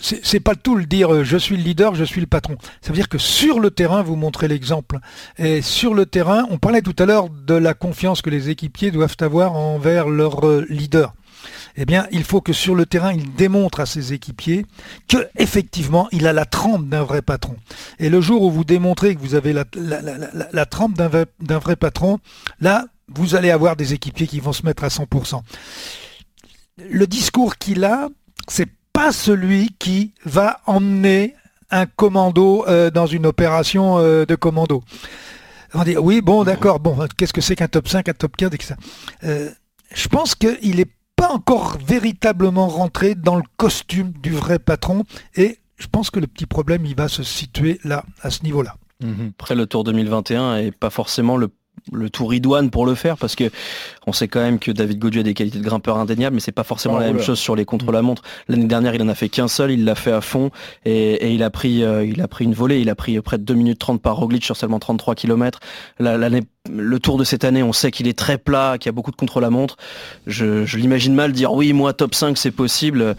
[0.00, 2.56] c'est pas tout le dire euh, je suis le leader, je suis le patron.
[2.80, 4.98] Ça veut dire que sur le terrain, vous montrez l'exemple.
[5.38, 8.90] Et sur le terrain, on parlait tout à l'heure de la confiance que les équipiers
[8.90, 11.12] doivent avoir envers leur euh, leader.
[11.76, 14.66] Eh bien, il faut que sur le terrain, il démontre à ses équipiers
[15.08, 17.56] que effectivement, il a la trempe d'un vrai patron.
[17.98, 22.18] Et le jour où vous démontrez que vous avez la, trempe d'un vrai patron,
[22.60, 25.40] là, vous allez avoir des équipiers qui vont se mettre à 100%.
[26.88, 28.08] Le discours qu'il a,
[28.48, 31.34] c'est pas celui qui va emmener
[31.70, 34.82] un commando euh, dans une opération euh, de commando.
[35.74, 38.50] On dit oui, bon, d'accord, bon, qu'est-ce que c'est qu'un top 5, un top 15,
[38.54, 38.74] etc.
[39.24, 39.50] Euh,
[39.94, 40.86] je pense qu'il n'est
[41.28, 45.04] encore véritablement rentré dans le costume du vrai patron
[45.36, 48.76] et je pense que le petit problème, il va se situer là, à ce niveau-là.
[49.02, 49.32] Mhm.
[49.38, 51.48] Après, le Tour 2021 et pas forcément le
[51.92, 53.50] le tour idoine pour le faire parce que
[54.06, 56.52] on sait quand même que David Gaudu a des qualités de grimpeur indéniables mais c'est
[56.52, 58.22] pas forcément ah, la même chose sur les contre-la-montre.
[58.48, 60.50] L'année dernière, il en a fait qu'un seul, il l'a fait à fond
[60.84, 63.44] et, il a pris euh, il a pris une volée, il a pris près de
[63.44, 65.60] 2 minutes 30 par Roglic sur seulement 33 km.
[65.98, 68.92] L'année le tour de cette année, on sait qu'il est très plat, qu'il y a
[68.92, 69.76] beaucoup de contre-la-montre.
[70.26, 73.16] Je, l'imagine mal dire oui, moi top 5 c'est possible.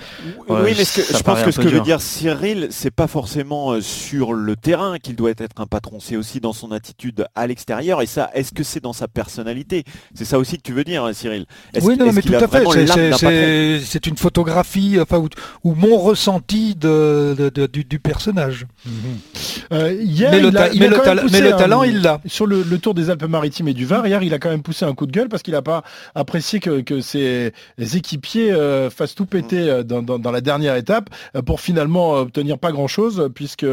[0.48, 4.34] oui, mais je pense que ce que veut dire Cyril, c'est pas forcément euh, sur
[4.34, 8.02] le terrain qu'il doit être un patron, c'est aussi dans son attitude à l'extérieur.
[8.02, 9.84] Et ça, est-ce que c'est dans sa personnalité?
[10.14, 11.46] C'est ça aussi que tu veux dire, hein, Cyril
[11.82, 13.80] Oui, non, mais tout à fait.
[13.84, 15.24] C'est une photographie, enfin,
[15.64, 18.68] ou, mon ressenti de, du, personnage.
[19.72, 22.22] mais, le, talent, il l'a.
[22.26, 24.06] Sur le, le Tour des Alpes maritime et du Var.
[24.06, 25.84] Hier, il a quand même poussé un coup de gueule parce qu'il n'a pas
[26.16, 31.62] apprécié que, ses équipiers euh, fassent tout péter euh, dans, la dernière étape euh, pour
[31.62, 33.66] finalement obtenir pas grand-chose puisque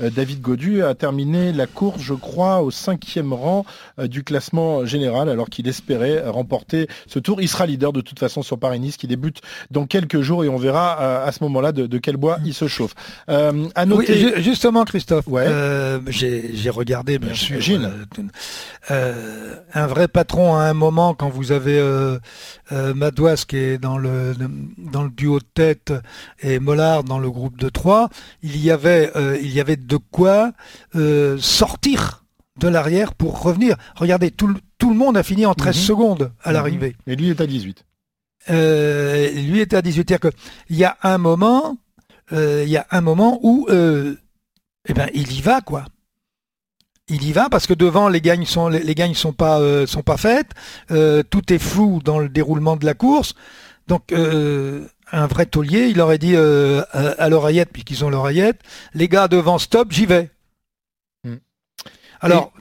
[0.00, 3.64] David Godu a terminé la course, je crois, au cinquième rang
[3.98, 7.40] du classement général alors qu'il espérait remporter ce tour.
[7.40, 10.56] Il sera leader de toute façon sur Paris-Nice qui débute dans quelques jours et on
[10.56, 12.94] verra à ce moment-là de, quel bois il se chauffe.
[13.28, 14.42] à noter...
[14.42, 15.46] justement, Christophe, ouais.
[16.08, 17.60] j'ai regardé, bien sûr,
[18.90, 22.18] euh, un vrai patron à un moment quand vous avez euh,
[22.70, 24.34] euh, Madouas qui est dans le
[24.78, 25.92] dans le duo de tête
[26.40, 28.10] et Mollard dans le groupe de trois,
[28.42, 29.10] il y avait
[29.42, 30.52] il y avait de quoi
[31.38, 32.25] sortir
[32.58, 33.76] de l'arrière pour revenir.
[33.94, 35.82] Regardez, tout, tout le monde a fini en 13 mhm.
[35.82, 36.54] secondes à mhm.
[36.54, 36.96] l'arrivée.
[37.06, 37.84] Et lui est à 18.
[38.48, 40.08] lui est à 18.
[40.08, 41.78] C'est-à-dire qu'il y a un moment,
[42.32, 45.84] il y a un moment où eh ben, il y va, quoi
[47.08, 50.02] il y va parce que devant les gagnes sont les, gagnes sont pas euh, sont
[50.02, 50.50] pas faites,
[50.90, 53.34] euh, tout est flou dans le déroulement de la course.
[53.86, 58.60] Donc euh, un vrai taulier, il aurait dit à, l'oreillette puisqu'ils ont l'oreillette,
[58.94, 60.30] les gars devant stop, j'y vais.
[62.20, 62.52] Alors,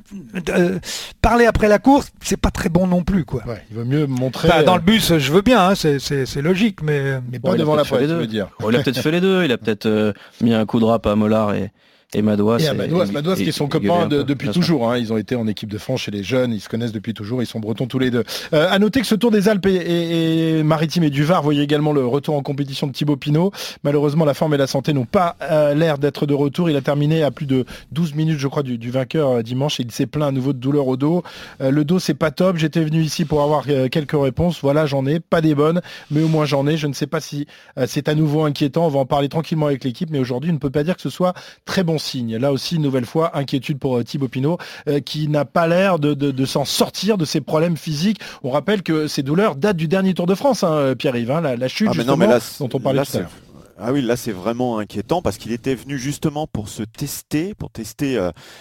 [0.49, 0.79] euh,
[1.21, 3.43] parler après la course, c'est pas très bon non plus, quoi.
[3.71, 4.63] il vaut mieux montrer.
[4.63, 7.19] dans le bus, je veux bien, hein, c'est logique, mais.
[7.31, 8.49] Mais pas devant la presse, je veux dire.
[8.67, 9.43] il a peut-être fait les deux.
[9.43, 11.71] Il a peut-être mis un coup de rap à Mollard et,
[12.13, 12.59] et Madouas.
[12.59, 14.89] Et Madouas, qui sont copains depuis toujours.
[14.89, 14.97] Hein.
[14.97, 17.41] Ils ont été en équipe de France chez les jeunes, ils se connaissent depuis toujours,
[17.41, 18.23] ils sont bretons tous les deux.
[18.53, 21.91] Euh, à noter que ce Tour des Alpes et, Maritime et du Var voyait également
[21.91, 23.51] le retour en compétition de Thibaut Pinot.
[23.83, 26.69] Malheureusement, la forme et la santé n'ont pas euh, l'air d'être de retour.
[26.69, 29.83] Il a terminé à plus de 12 minutes, je crois, du, vainqueur euh, dimanche et
[29.83, 31.23] il s'est plaint à nouveau de douleur au dos.
[31.59, 32.57] le dos, c'est pas top.
[32.57, 34.59] J'étais venu ici pour avoir quelques réponses.
[34.61, 36.77] Voilà, j'en ai, pas des bonnes, mais au moins j'en ai.
[36.77, 37.47] Je ne sais pas si
[37.87, 38.85] c'est à nouveau inquiétant.
[38.85, 41.01] On va en parler tranquillement avec l'équipe, mais aujourd'hui, on ne peut pas dire que
[41.01, 41.33] ce soit
[41.65, 42.37] très bon signe.
[42.37, 46.45] Là aussi, nouvelle fois, inquiétude pour euh, Thibaut Pinot, euh, qui n'a pas l'air de,
[46.45, 48.19] s'en sortir de ses problèmes physiques.
[48.43, 51.41] On rappelle que ces douleurs datent du dernier Tour de France, hein, euh, Pierre-Yves, hein,
[51.41, 53.31] la, chute ah, justement, dont on parlait tout à l'heure.
[53.77, 57.71] Ah oui, là c'est vraiment inquiétant parce qu'il était venu justement pour se tester, pour
[57.71, 58.17] tester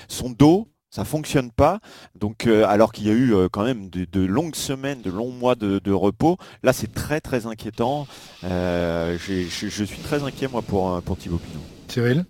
[0.09, 1.79] son dos, ça fonctionne pas.
[2.19, 5.93] Donc, alors qu'il y a eu quand même de, longues semaines, de longs mois de,
[5.93, 8.09] repos, là c'est très très inquiétant.
[8.43, 11.63] je, suis très inquiet moi pour, pour Thibaut Pinot.
[11.87, 12.25] Cyril?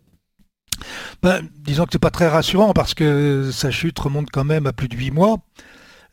[1.23, 4.73] Ben, disons que c'est pas très rassurant parce que sa chute remonte quand même à
[4.73, 5.39] plus de 8 mois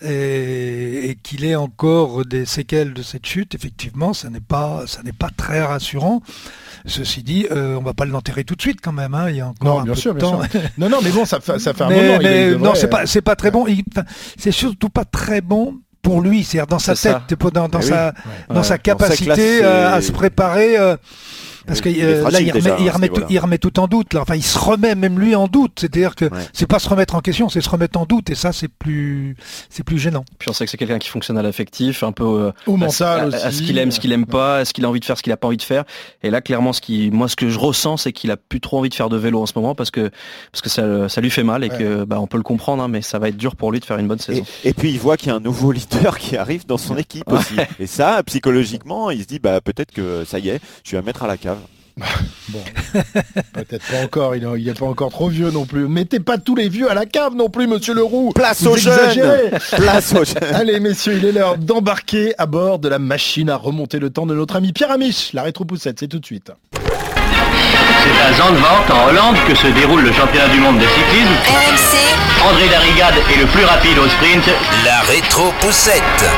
[0.04, 5.14] et, qu'il ait encore des séquelles de cette chute, effectivement, ça n'est pas, ça n'est
[5.14, 6.22] pas très rassurant.
[6.86, 9.14] Ceci dit, euh, on va pas l'enterrer tout de suite quand même.
[9.14, 9.30] Hein.
[9.30, 10.62] Il y a encore non, bien sûr, bien Sûr.
[10.80, 12.60] non, non, mais bon, ça, fait, ça fait un moment.
[12.60, 13.66] non, c'est pas, c'est pas très bon.
[14.38, 18.14] C'est surtout pas très bon pour lui, c'est-à-dire dans sa tête, dans, dans, eh sa,
[18.50, 20.78] dans sa capacité à se préparer.
[20.78, 20.98] Euh,
[21.66, 24.14] parce que euh, là, il remet, tout, il remet, tout, en doute.
[24.14, 24.22] Là.
[24.22, 25.80] Enfin, il se remet même lui en doute.
[25.80, 28.30] C'est-à-dire que c'est pas se remettre en question, c'est se remettre en doute.
[28.30, 29.36] Et ça, c'est plus,
[29.70, 30.26] c'est plus gênant.
[30.40, 33.36] Puis on sait que c'est quelqu'un qui fonctionne à l'affectif, un peu euh, au mental
[33.36, 35.18] à, ce qu'il aime, ce qu'il aime pas, à ce qu'il a envie de faire,
[35.18, 35.84] ce qu'il a pas envie de faire.
[36.24, 38.80] Et là, clairement, ce qui, moi, ce que je ressens, c'est qu'il a plus trop
[38.80, 40.10] envie de faire de vélo en ce moment parce que
[40.52, 42.88] parce que ça, ça lui fait mal et que bah, on peut le comprendre, hein,
[42.88, 44.44] mais ça va être dur pour lui de faire une bonne saison.
[44.64, 47.32] Et, puis il voit qu'il y a un nouveau leader qui arrive dans son équipe
[47.32, 47.56] aussi.
[47.80, 51.24] Et ça, psychologiquement, il se dit bah peut-être que ça y est, je vais mettre
[51.24, 51.60] à la cave.
[52.50, 52.60] Bon,
[53.54, 55.88] peut-être pas encore, il n'est pas encore trop vieux non plus.
[55.88, 58.32] Mettez pas tous les vieux à la cave non plus, monsieur Leroux.
[58.34, 62.90] Place aux jeunes Place aux jeunes Allez, messieurs, il est l'heure d'embarquer à bord de
[62.90, 65.34] la machine à remonter le temps de notre ami Pierre Amiche.
[65.34, 66.52] La rétro-poussette, c'est tout de suite.
[66.74, 71.34] C'est à Zandvoort, en Hollande, que se déroule le championnat du monde de cyclisme.
[71.46, 72.12] RMC.
[72.50, 74.44] André Darrigade est le plus rapide au sprint.
[74.84, 76.30] La rétro-poussette.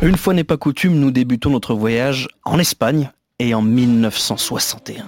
[0.00, 5.04] Une fois n'est pas coutume, nous débutons notre voyage en Espagne et en 1961.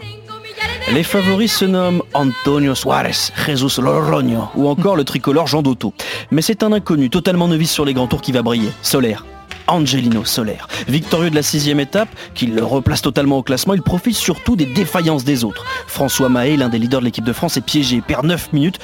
[0.93, 5.93] Les favoris se nomment Antonio Suarez, Jesus Loroño ou encore le tricolore Jean Dotto.
[6.31, 9.25] Mais c'est un inconnu totalement novice sur les grands tours qui va briller, Solaire.
[9.67, 10.69] Angelino Solaire.
[10.87, 14.67] Victorieux de la sixième étape, qui le replace totalement au classement, il profite surtout des
[14.67, 15.65] défaillances des autres.
[15.87, 18.79] François Mahé, l'un des leaders de l'équipe de France, est piégé, perd 9 minutes,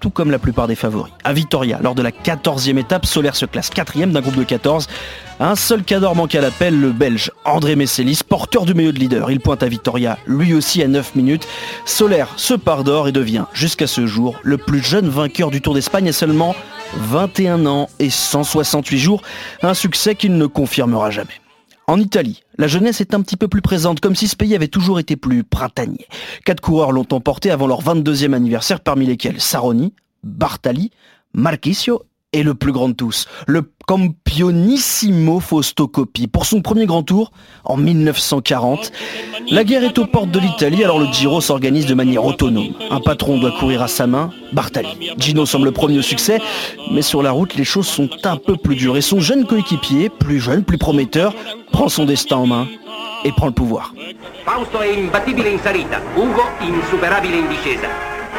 [0.00, 1.12] tout comme la plupart des favoris.
[1.22, 4.88] À Vitoria, lors de la 14e étape, Solaire se classe 4 d'un groupe de 14.
[5.44, 9.28] Un seul cadre manque à l'appel, le Belge André Messelis, porteur du milieu de leader.
[9.32, 11.48] Il pointe à Vitoria, lui aussi à 9 minutes.
[11.84, 15.74] Solaire se part d'or et devient, jusqu'à ce jour, le plus jeune vainqueur du Tour
[15.74, 16.54] d'Espagne à seulement
[16.94, 19.22] 21 ans et 168 jours.
[19.62, 21.40] Un succès qu'il ne confirmera jamais.
[21.88, 24.68] En Italie, la jeunesse est un petit peu plus présente, comme si ce pays avait
[24.68, 26.06] toujours été plus printanier.
[26.44, 30.92] Quatre coureurs l'ont emporté avant leur 22e anniversaire, parmi lesquels Saroni, Bartali,
[31.34, 36.28] Marquisio et le plus grand de tous, le Campionissimo Fausto Coppi.
[36.28, 37.32] Pour son premier grand tour,
[37.64, 38.92] en 1940,
[39.50, 42.72] la guerre est aux portes de l'Italie, alors le Giro s'organise de manière autonome.
[42.90, 45.12] Un patron doit courir à sa main, Bartali.
[45.18, 46.40] Gino semble le premier au succès,
[46.90, 48.96] mais sur la route, les choses sont un peu plus dures.
[48.96, 51.34] Et son jeune coéquipier, plus jeune, plus prometteur,
[51.70, 52.66] prend son destin en main
[53.24, 53.92] et prend le pouvoir.
[54.44, 57.88] Fausto è imbattibile in salita, Ugo insuperabile in discesa.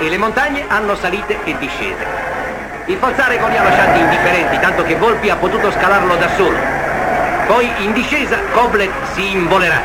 [0.01, 2.42] E le montagne hanno salite e discese.
[2.87, 6.57] Il Falzarico li ha lasciati indifferenti, tanto che Volpi ha potuto scalarlo da solo.
[7.47, 9.81] Poi in discesa Koblet si involerà.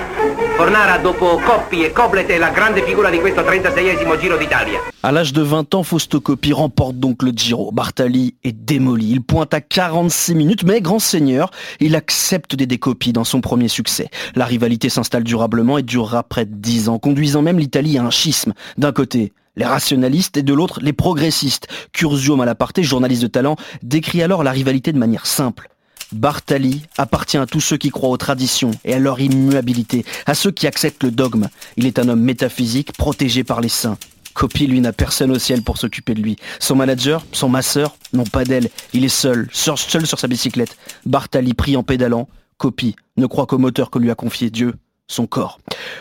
[0.56, 4.80] Fornara dopo Coppi e Koblet è la grande figura di questo 36esimo Giro d'Italia.
[5.02, 7.70] À l'âge de 20 ans, Fausto Coppi remporte donc le Giro.
[7.70, 9.12] Bartali est démoli.
[9.12, 13.68] Il pointe à 46 minutes, mais grand seigneur, il accepte des décopies dans son premier
[13.68, 14.08] succès.
[14.34, 18.10] La rivalité s'installe durablement et durera près de 10 ans, conduisant même l'Italie à un
[18.10, 18.54] schisme.
[18.76, 21.68] D'un côté, les rationalistes et de l'autre les progressistes.
[21.92, 25.68] Curzio Malaparte, journaliste de talent, décrit alors la rivalité de manière simple.
[26.12, 30.50] Bartali appartient à tous ceux qui croient aux traditions et à leur immuabilité, à ceux
[30.50, 31.48] qui acceptent le dogme.
[31.76, 33.98] Il est un homme métaphysique, protégé par les saints.
[34.32, 36.36] Copy, lui, n'a personne au ciel pour s'occuper de lui.
[36.60, 38.70] Son manager, son masseur, non pas d'elle.
[38.92, 40.78] Il est seul, seul sur sa bicyclette.
[41.04, 42.28] Bartali prie en pédalant.
[42.56, 44.74] Copy ne croit qu'au moteur que lui a confié Dieu,
[45.08, 45.58] son corps.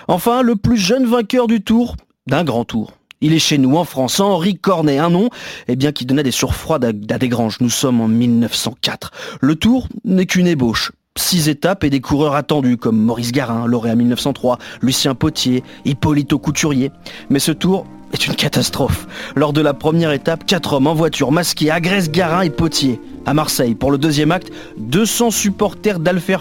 [0.08, 1.96] Enfin, le plus jeune vainqueur du tour,
[2.28, 5.30] d'un grand tour, Il est chez nous en France, Henri Cornet, un nom
[5.68, 7.58] eh bien, qui donnait des surfroids à, des granges.
[7.62, 9.12] Nous sommes en 1904.
[9.42, 10.92] Le tour n'est qu'une ébauche.
[11.16, 16.92] Six étapes et des coureurs attendus comme Maurice Garin, lauréat 1903, Lucien Potier, Hippolito Couturier.
[17.32, 19.08] Mais ce tour est une catastrophe.
[19.36, 23.02] Lors de la première étape, quatre hommes en voiture masqués agressent Garin et Potier.
[23.26, 26.40] À Marseille, pour le deuxième acte, 200 supporters d'Alfred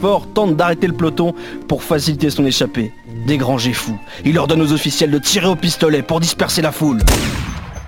[0.00, 1.32] Ford tentent d'arrêter le peloton
[1.68, 2.92] pour faciliter son échappée.
[3.28, 3.98] Dégrange fou.
[4.24, 7.00] Il ordonne aux officiels de tirer au pistolet pour disperser la foule.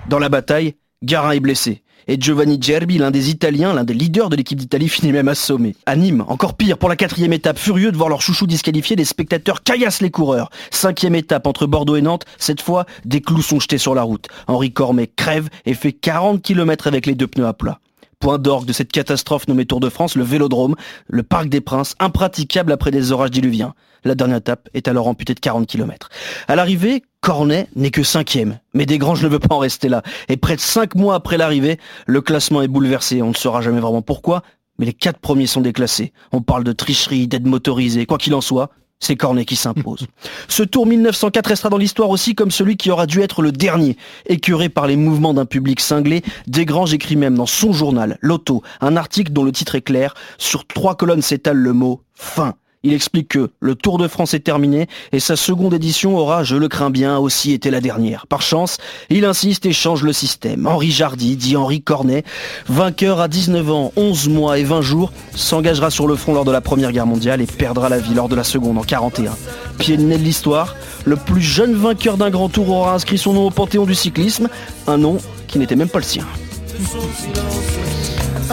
[0.07, 1.81] Dans la bataille, Garin est blessé.
[2.07, 5.75] Et Giovanni Gerbi, l'un des Italiens, l'un des leaders de l'équipe d'Italie, finit même assommé.
[5.87, 9.03] À Nîmes, encore pire, pour la quatrième étape, furieux de voir leur chouchou disqualifié, les
[9.03, 10.51] spectateurs caillassent les coureurs.
[10.69, 14.27] Cinquième étape entre Bordeaux et Nantes, cette fois, des clous sont jetés sur la route.
[14.45, 17.79] Henri Cormet crève et fait 40 km avec les deux pneus à plat
[18.21, 20.75] point d'orgue de cette catastrophe nommée Tour de France, le Vélodrome,
[21.09, 23.73] le Parc des Princes, impraticable après des orages diluviens.
[24.05, 26.09] La dernière étape est alors amputée de 40 km.
[26.47, 28.59] À l'arrivée, Cornet n'est que cinquième.
[28.73, 30.03] Mais Desgranges ne veut pas en rester là.
[30.29, 33.21] Et près de cinq mois après l'arrivée, le classement est bouleversé.
[33.21, 34.43] On ne saura jamais vraiment pourquoi,
[34.77, 36.13] mais les quatre premiers sont déclassés.
[36.31, 38.05] On parle de tricherie, d'aide motorisée.
[38.05, 38.69] Quoi qu'il en soit,
[39.01, 40.07] c'est Cornet qui s'impose.
[40.47, 43.97] Ce tour 1904 restera dans l'histoire aussi comme celui qui aura dû être le dernier.
[44.27, 48.95] Écœuré par les mouvements d'un public cinglé, Desgranges écrit même dans son journal, L'Auto, un
[48.95, 50.13] article dont le titre est clair.
[50.37, 52.55] Sur trois colonnes s'étale le mot «fin».
[52.83, 56.55] Il explique que le Tour de France est terminé et sa seconde édition aura, je
[56.55, 58.25] le crains bien, aussi été la dernière.
[58.25, 58.77] Par chance,
[59.11, 60.65] il insiste et change le système.
[60.65, 62.23] Henri Jardy, dit Henri Cornet,
[62.67, 66.51] vainqueur à 19 ans, 11 mois et 20 jours, s'engagera sur le front lors de
[66.51, 69.37] la Première Guerre mondiale et perdra la vie lors de la seconde en 41.
[69.77, 73.33] Pied de nez de l'histoire, le plus jeune vainqueur d'un grand tour aura inscrit son
[73.33, 74.49] nom au panthéon du cyclisme,
[74.87, 76.25] un nom qui n'était même pas le sien.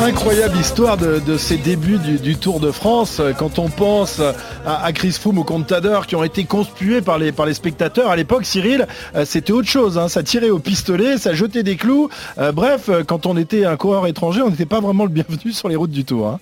[0.00, 3.20] Incroyable histoire de, ces débuts du, Tour de France.
[3.36, 4.20] Quand on pense
[4.64, 8.86] à, Chris Froome ou Contador qui ont été conspués par les, spectateurs à l'époque, Cyril,
[9.14, 9.98] euh, c'était autre chose.
[9.98, 10.08] Hein.
[10.08, 12.08] Ça tirait au pistolet, ça jetait des clous.
[12.38, 15.68] Euh, bref, quand on était un coureur étranger, on n'était pas vraiment le bienvenu sur
[15.68, 16.28] les routes du Tour.
[16.28, 16.40] Hein.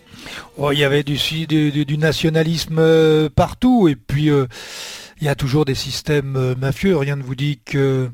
[0.58, 1.16] Oh, il y avait du,
[1.46, 4.30] du, nationalisme euh, partout et puis
[5.18, 6.96] il y a toujours des systèmes euh, mafieux.
[6.96, 8.10] Rien ne vous dit que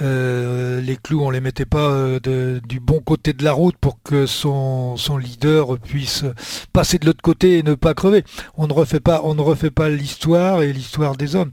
[0.00, 4.02] euh, les clous, on les mettait pas euh, du bon côté de la route pour
[4.02, 6.24] que son, son leader puisse
[6.72, 8.24] passer de l'autre côté et ne pas crever.
[8.56, 11.52] On ne refait pas, on ne refait pas l'histoire et l'histoire des hommes.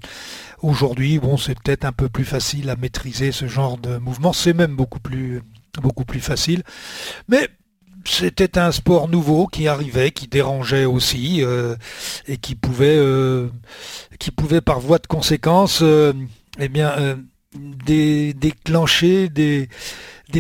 [0.62, 4.32] Aujourd'hui, bon, c'est peut-être un peu plus facile à maîtriser ce genre de mouvement.
[4.32, 5.42] C'est même beaucoup plus,
[5.82, 6.64] beaucoup plus facile.
[7.28, 7.50] Mais
[8.06, 11.76] c'était un sport nouveau qui arrivait, qui dérangeait aussi euh,
[12.28, 13.50] et qui pouvait, euh,
[14.20, 16.14] qui pouvait par voie de conséquence, euh,
[16.60, 17.18] eh bien,
[17.56, 19.70] déclencher des,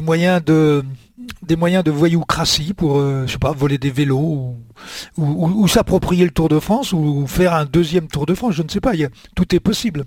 [0.01, 0.83] moyens de
[1.41, 4.57] des moyens de voyoucratie pour, je sais pas, voler des vélos
[5.67, 8.79] s'approprier le Tour de France ou faire un deuxième Tour de France, je ne sais
[8.79, 8.91] pas,
[9.35, 10.05] tout est possible.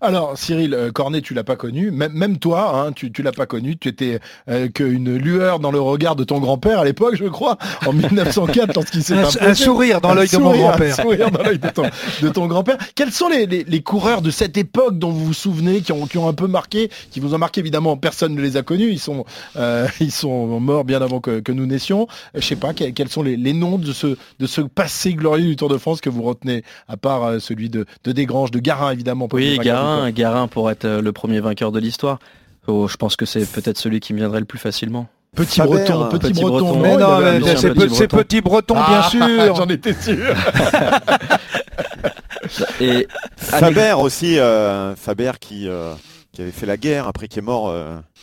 [0.00, 3.46] Alors Cyril euh, Cornet, tu l'as pas connu, même, toi, hein, tu, tu l'as pas
[3.46, 7.26] connu, tu étais euh, qu'une lueur dans le regard de ton grand-père à l'époque, je
[7.26, 10.98] crois, en 1904 lorsqu'il s'est un, un sourire dans l'œil de mon grand-père.
[10.98, 12.78] Un sourire dans l'œil de ton, grand-père.
[12.94, 16.28] Quels sont les, coureurs de cette époque dont vous vous souvenez, qui ont, qui ont
[16.28, 17.60] un peu marqué, qui vous ont marqué?
[17.60, 19.24] Évidemment, personne ne les a connus, ils sont,
[19.56, 22.08] euh, ils sont morts bien avant que, nous naissions.
[22.34, 25.56] Je sais pas, quels, sont les, les noms de ce, de ce passé glorieux du
[25.56, 28.90] Tour de France que vous retenez, à part euh, celui de, de Desgranges, de Garin
[28.92, 29.28] évidemment.
[29.32, 32.18] Oui, Garin, Garin pour être euh, le premier vainqueur de l'histoire.
[32.66, 35.06] Oh, je pense que c'est peut-être celui qui me viendrait le plus facilement.
[35.34, 36.78] Petit breton, petit, breton.
[36.80, 39.56] Mais non, c'est petit, breton, bien ah, sûr.
[39.56, 40.34] J'en étais sûr.
[42.80, 45.68] Et Faber aussi, euh, Faber qui,
[46.34, 47.74] qui avait fait la guerre après qui est mort,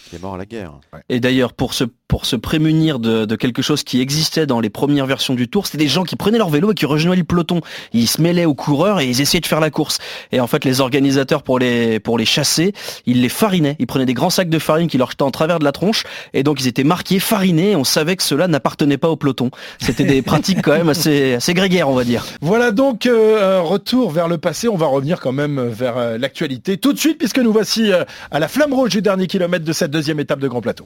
[0.10, 0.74] qui est mort à la guerre.
[1.10, 5.06] Et d'ailleurs, pour ce pour se prémunir de, quelque chose qui existait dans les premières
[5.06, 7.62] versions du Tour, c'était des gens qui prenaient leur vélo et qui rejoignaient le peloton.
[7.94, 10.00] Ils se mêlaient aux coureurs et ils essayaient de faire la course.
[10.34, 12.74] Et en fait, les organisateurs, pour les, pour les chasser,
[13.06, 13.78] ils les farinaient.
[13.80, 16.04] Ils prenaient des grands sacs de farine qui leur jetaient en travers de la tronche.
[16.34, 17.72] Et donc, ils étaient marqués, farinés.
[17.72, 19.50] Et on savait que cela n'appartenait pas au peloton.
[19.80, 22.26] C'était des pratiques quand même assez, assez grégaires, on va dire.
[22.42, 24.68] Voilà donc euh, un retour vers le passé.
[24.68, 28.01] On va revenir quand même vers euh, l'actualité tout de suite, puisque nous voici euh,
[28.32, 30.86] à la flamme rouge du dernier kilomètre de cette deuxième étape de Grand Plateau.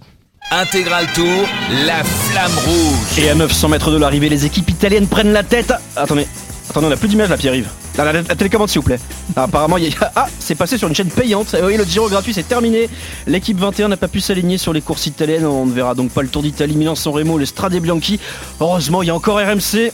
[0.51, 1.25] Intégral Tour,
[1.86, 3.19] la flamme rouge.
[3.19, 5.73] Et à 900 mètres de l'arrivée, les équipes italiennes prennent la tête.
[5.95, 6.28] Attendez,
[6.69, 7.69] attendez, on n'a plus d'image là, Pierre-Yves.
[7.97, 8.99] La, la, télécommande, s'il vous plaît.
[9.36, 10.12] apparemment, il y a...
[10.15, 11.56] Ah, c'est passé sur une chaîne payante.
[11.56, 12.89] Vous voyez, le Giro gratuit, c'est terminé.
[13.25, 15.45] L'équipe 21 n'a pas pu s'aligner sur les courses italiennes.
[15.45, 18.19] On ne verra donc pas le Tour d'Italie, Milan-San Remo, le Strade Bianchi.
[18.60, 19.91] Heureusement, il y a encore RMC.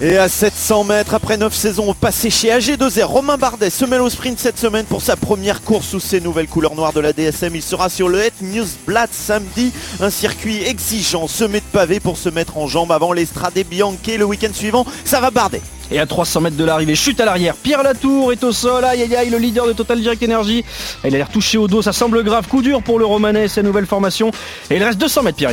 [0.00, 4.10] Et à 700 mètres, après 9 saisons passées chez AG2R, Romain Bardet se mêle au
[4.10, 7.54] sprint cette semaine pour sa première course sous ses nouvelles couleurs noires de la DSM.
[7.54, 12.28] Il sera sur le Het Newsblad samedi, un circuit exigeant, semé de pavés pour se
[12.28, 14.84] mettre en jambe avant l'Estrade Bianche le week-end suivant.
[15.04, 15.62] Ça va Bardet.
[15.92, 17.54] Et à 300 mètres de l'arrivée, chute à l'arrière.
[17.56, 18.84] Pierre Latour est au sol.
[18.84, 20.64] Aïe aïe aïe, le leader de Total Direct Energy.
[21.04, 22.46] Il a l'air touché au dos, ça semble grave.
[22.46, 24.30] Coup dur pour le Romanais sa nouvelle formation.
[24.70, 25.52] Et il reste 200 mètres, Pierre.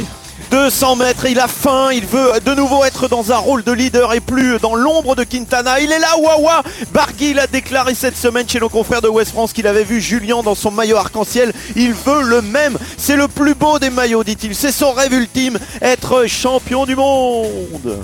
[0.51, 4.13] 200 mètres, il a faim, il veut de nouveau être dans un rôle de leader
[4.13, 5.79] et plus dans l'ombre de Quintana.
[5.79, 6.61] Il est là, Wawa
[6.93, 10.43] Barguil a déclaré cette semaine chez nos confrères de West France qu'il avait vu Julien
[10.43, 11.51] dans son maillot arc-en-ciel.
[11.75, 12.77] Il veut le même.
[12.97, 14.53] C'est le plus beau des maillots, dit-il.
[14.55, 17.97] C'est son rêve ultime, être champion du monde.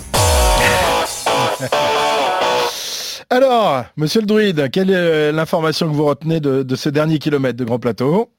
[3.30, 7.58] Alors, monsieur le druide, quelle est l'information que vous retenez de, de ce dernier kilomètre
[7.58, 8.30] de Grand Plateau?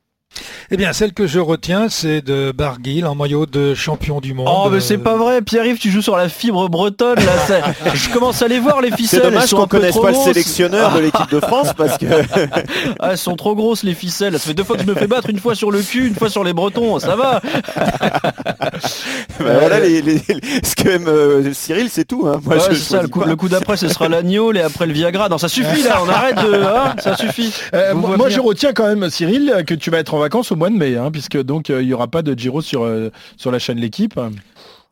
[0.71, 4.49] Eh bien, celle que je retiens, c'est de Barguil en maillot de champion du monde.
[4.51, 7.19] Oh, mais c'est pas vrai, Pierre-Yves, tu joues sur la fibre bretonne.
[7.19, 7.63] Là,
[7.95, 9.21] je commence à les voir, les ficelles.
[9.23, 12.07] C'est dommage qu'on connaisse pas le sélectionneur de l'équipe de France parce que.
[13.01, 14.33] ah, elles sont trop grosses, les ficelles.
[14.35, 16.15] Ça fait deux fois que je me fais battre, une fois sur le cul, une
[16.15, 16.99] fois sur les Bretons.
[16.99, 17.41] Ça va.
[17.77, 22.27] bah, voilà, les, les, ce que aime euh, Cyril, c'est tout.
[22.27, 22.41] Hein.
[22.45, 25.29] Moi, je ça, le coup, d'après, ce sera l'agneau, et après le Viagra.
[25.29, 26.55] Non, ça suffit là, on arrête de.
[26.55, 27.53] Hein, ça suffit.
[27.75, 30.71] Euh, moi, je retiens quand même, Cyril, que tu vas être en vacances au mois
[30.71, 33.51] de mai, hein, puisque donc euh, il n'y aura pas de Giro sur, euh, sur
[33.51, 34.19] la chaîne L'équipe.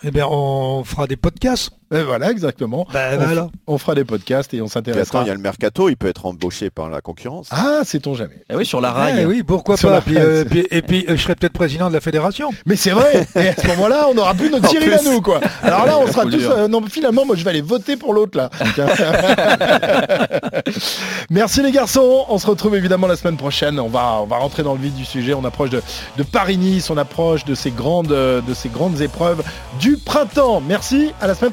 [0.04, 1.70] Eh bien, on fera des podcasts.
[1.92, 2.86] Et voilà, exactement.
[2.92, 3.48] Ben, on, voilà.
[3.66, 5.22] on, fera des podcasts et on s'intéressera.
[5.22, 7.48] Il y a le mercato, il peut être embauché par la concurrence.
[7.50, 8.42] Ah, sait-on jamais.
[8.50, 9.18] Eh oui, sur la rail.
[9.20, 10.00] Eh oui, pourquoi pas.
[10.00, 12.50] Puis, euh, puis, et puis, je serai peut-être président de la fédération.
[12.64, 13.26] Mais c'est vrai.
[13.36, 15.40] et à ce moment-là, on n'aura plus notre Cyril à nous, quoi.
[15.62, 16.44] Alors là, on sera tous.
[16.44, 18.48] Euh, non, finalement, moi, je vais aller voter pour l'autre là.
[21.30, 22.24] Merci les garçons.
[22.28, 23.78] On se retrouve évidemment la semaine prochaine.
[23.78, 25.34] On va, on va rentrer dans le vif du sujet.
[25.34, 25.82] On approche de,
[26.16, 26.88] de Paris-Nice.
[26.88, 29.42] On approche de ces grandes, de ces grandes épreuves
[29.78, 30.62] du printemps.
[30.66, 31.12] Merci.
[31.20, 31.52] À la semaine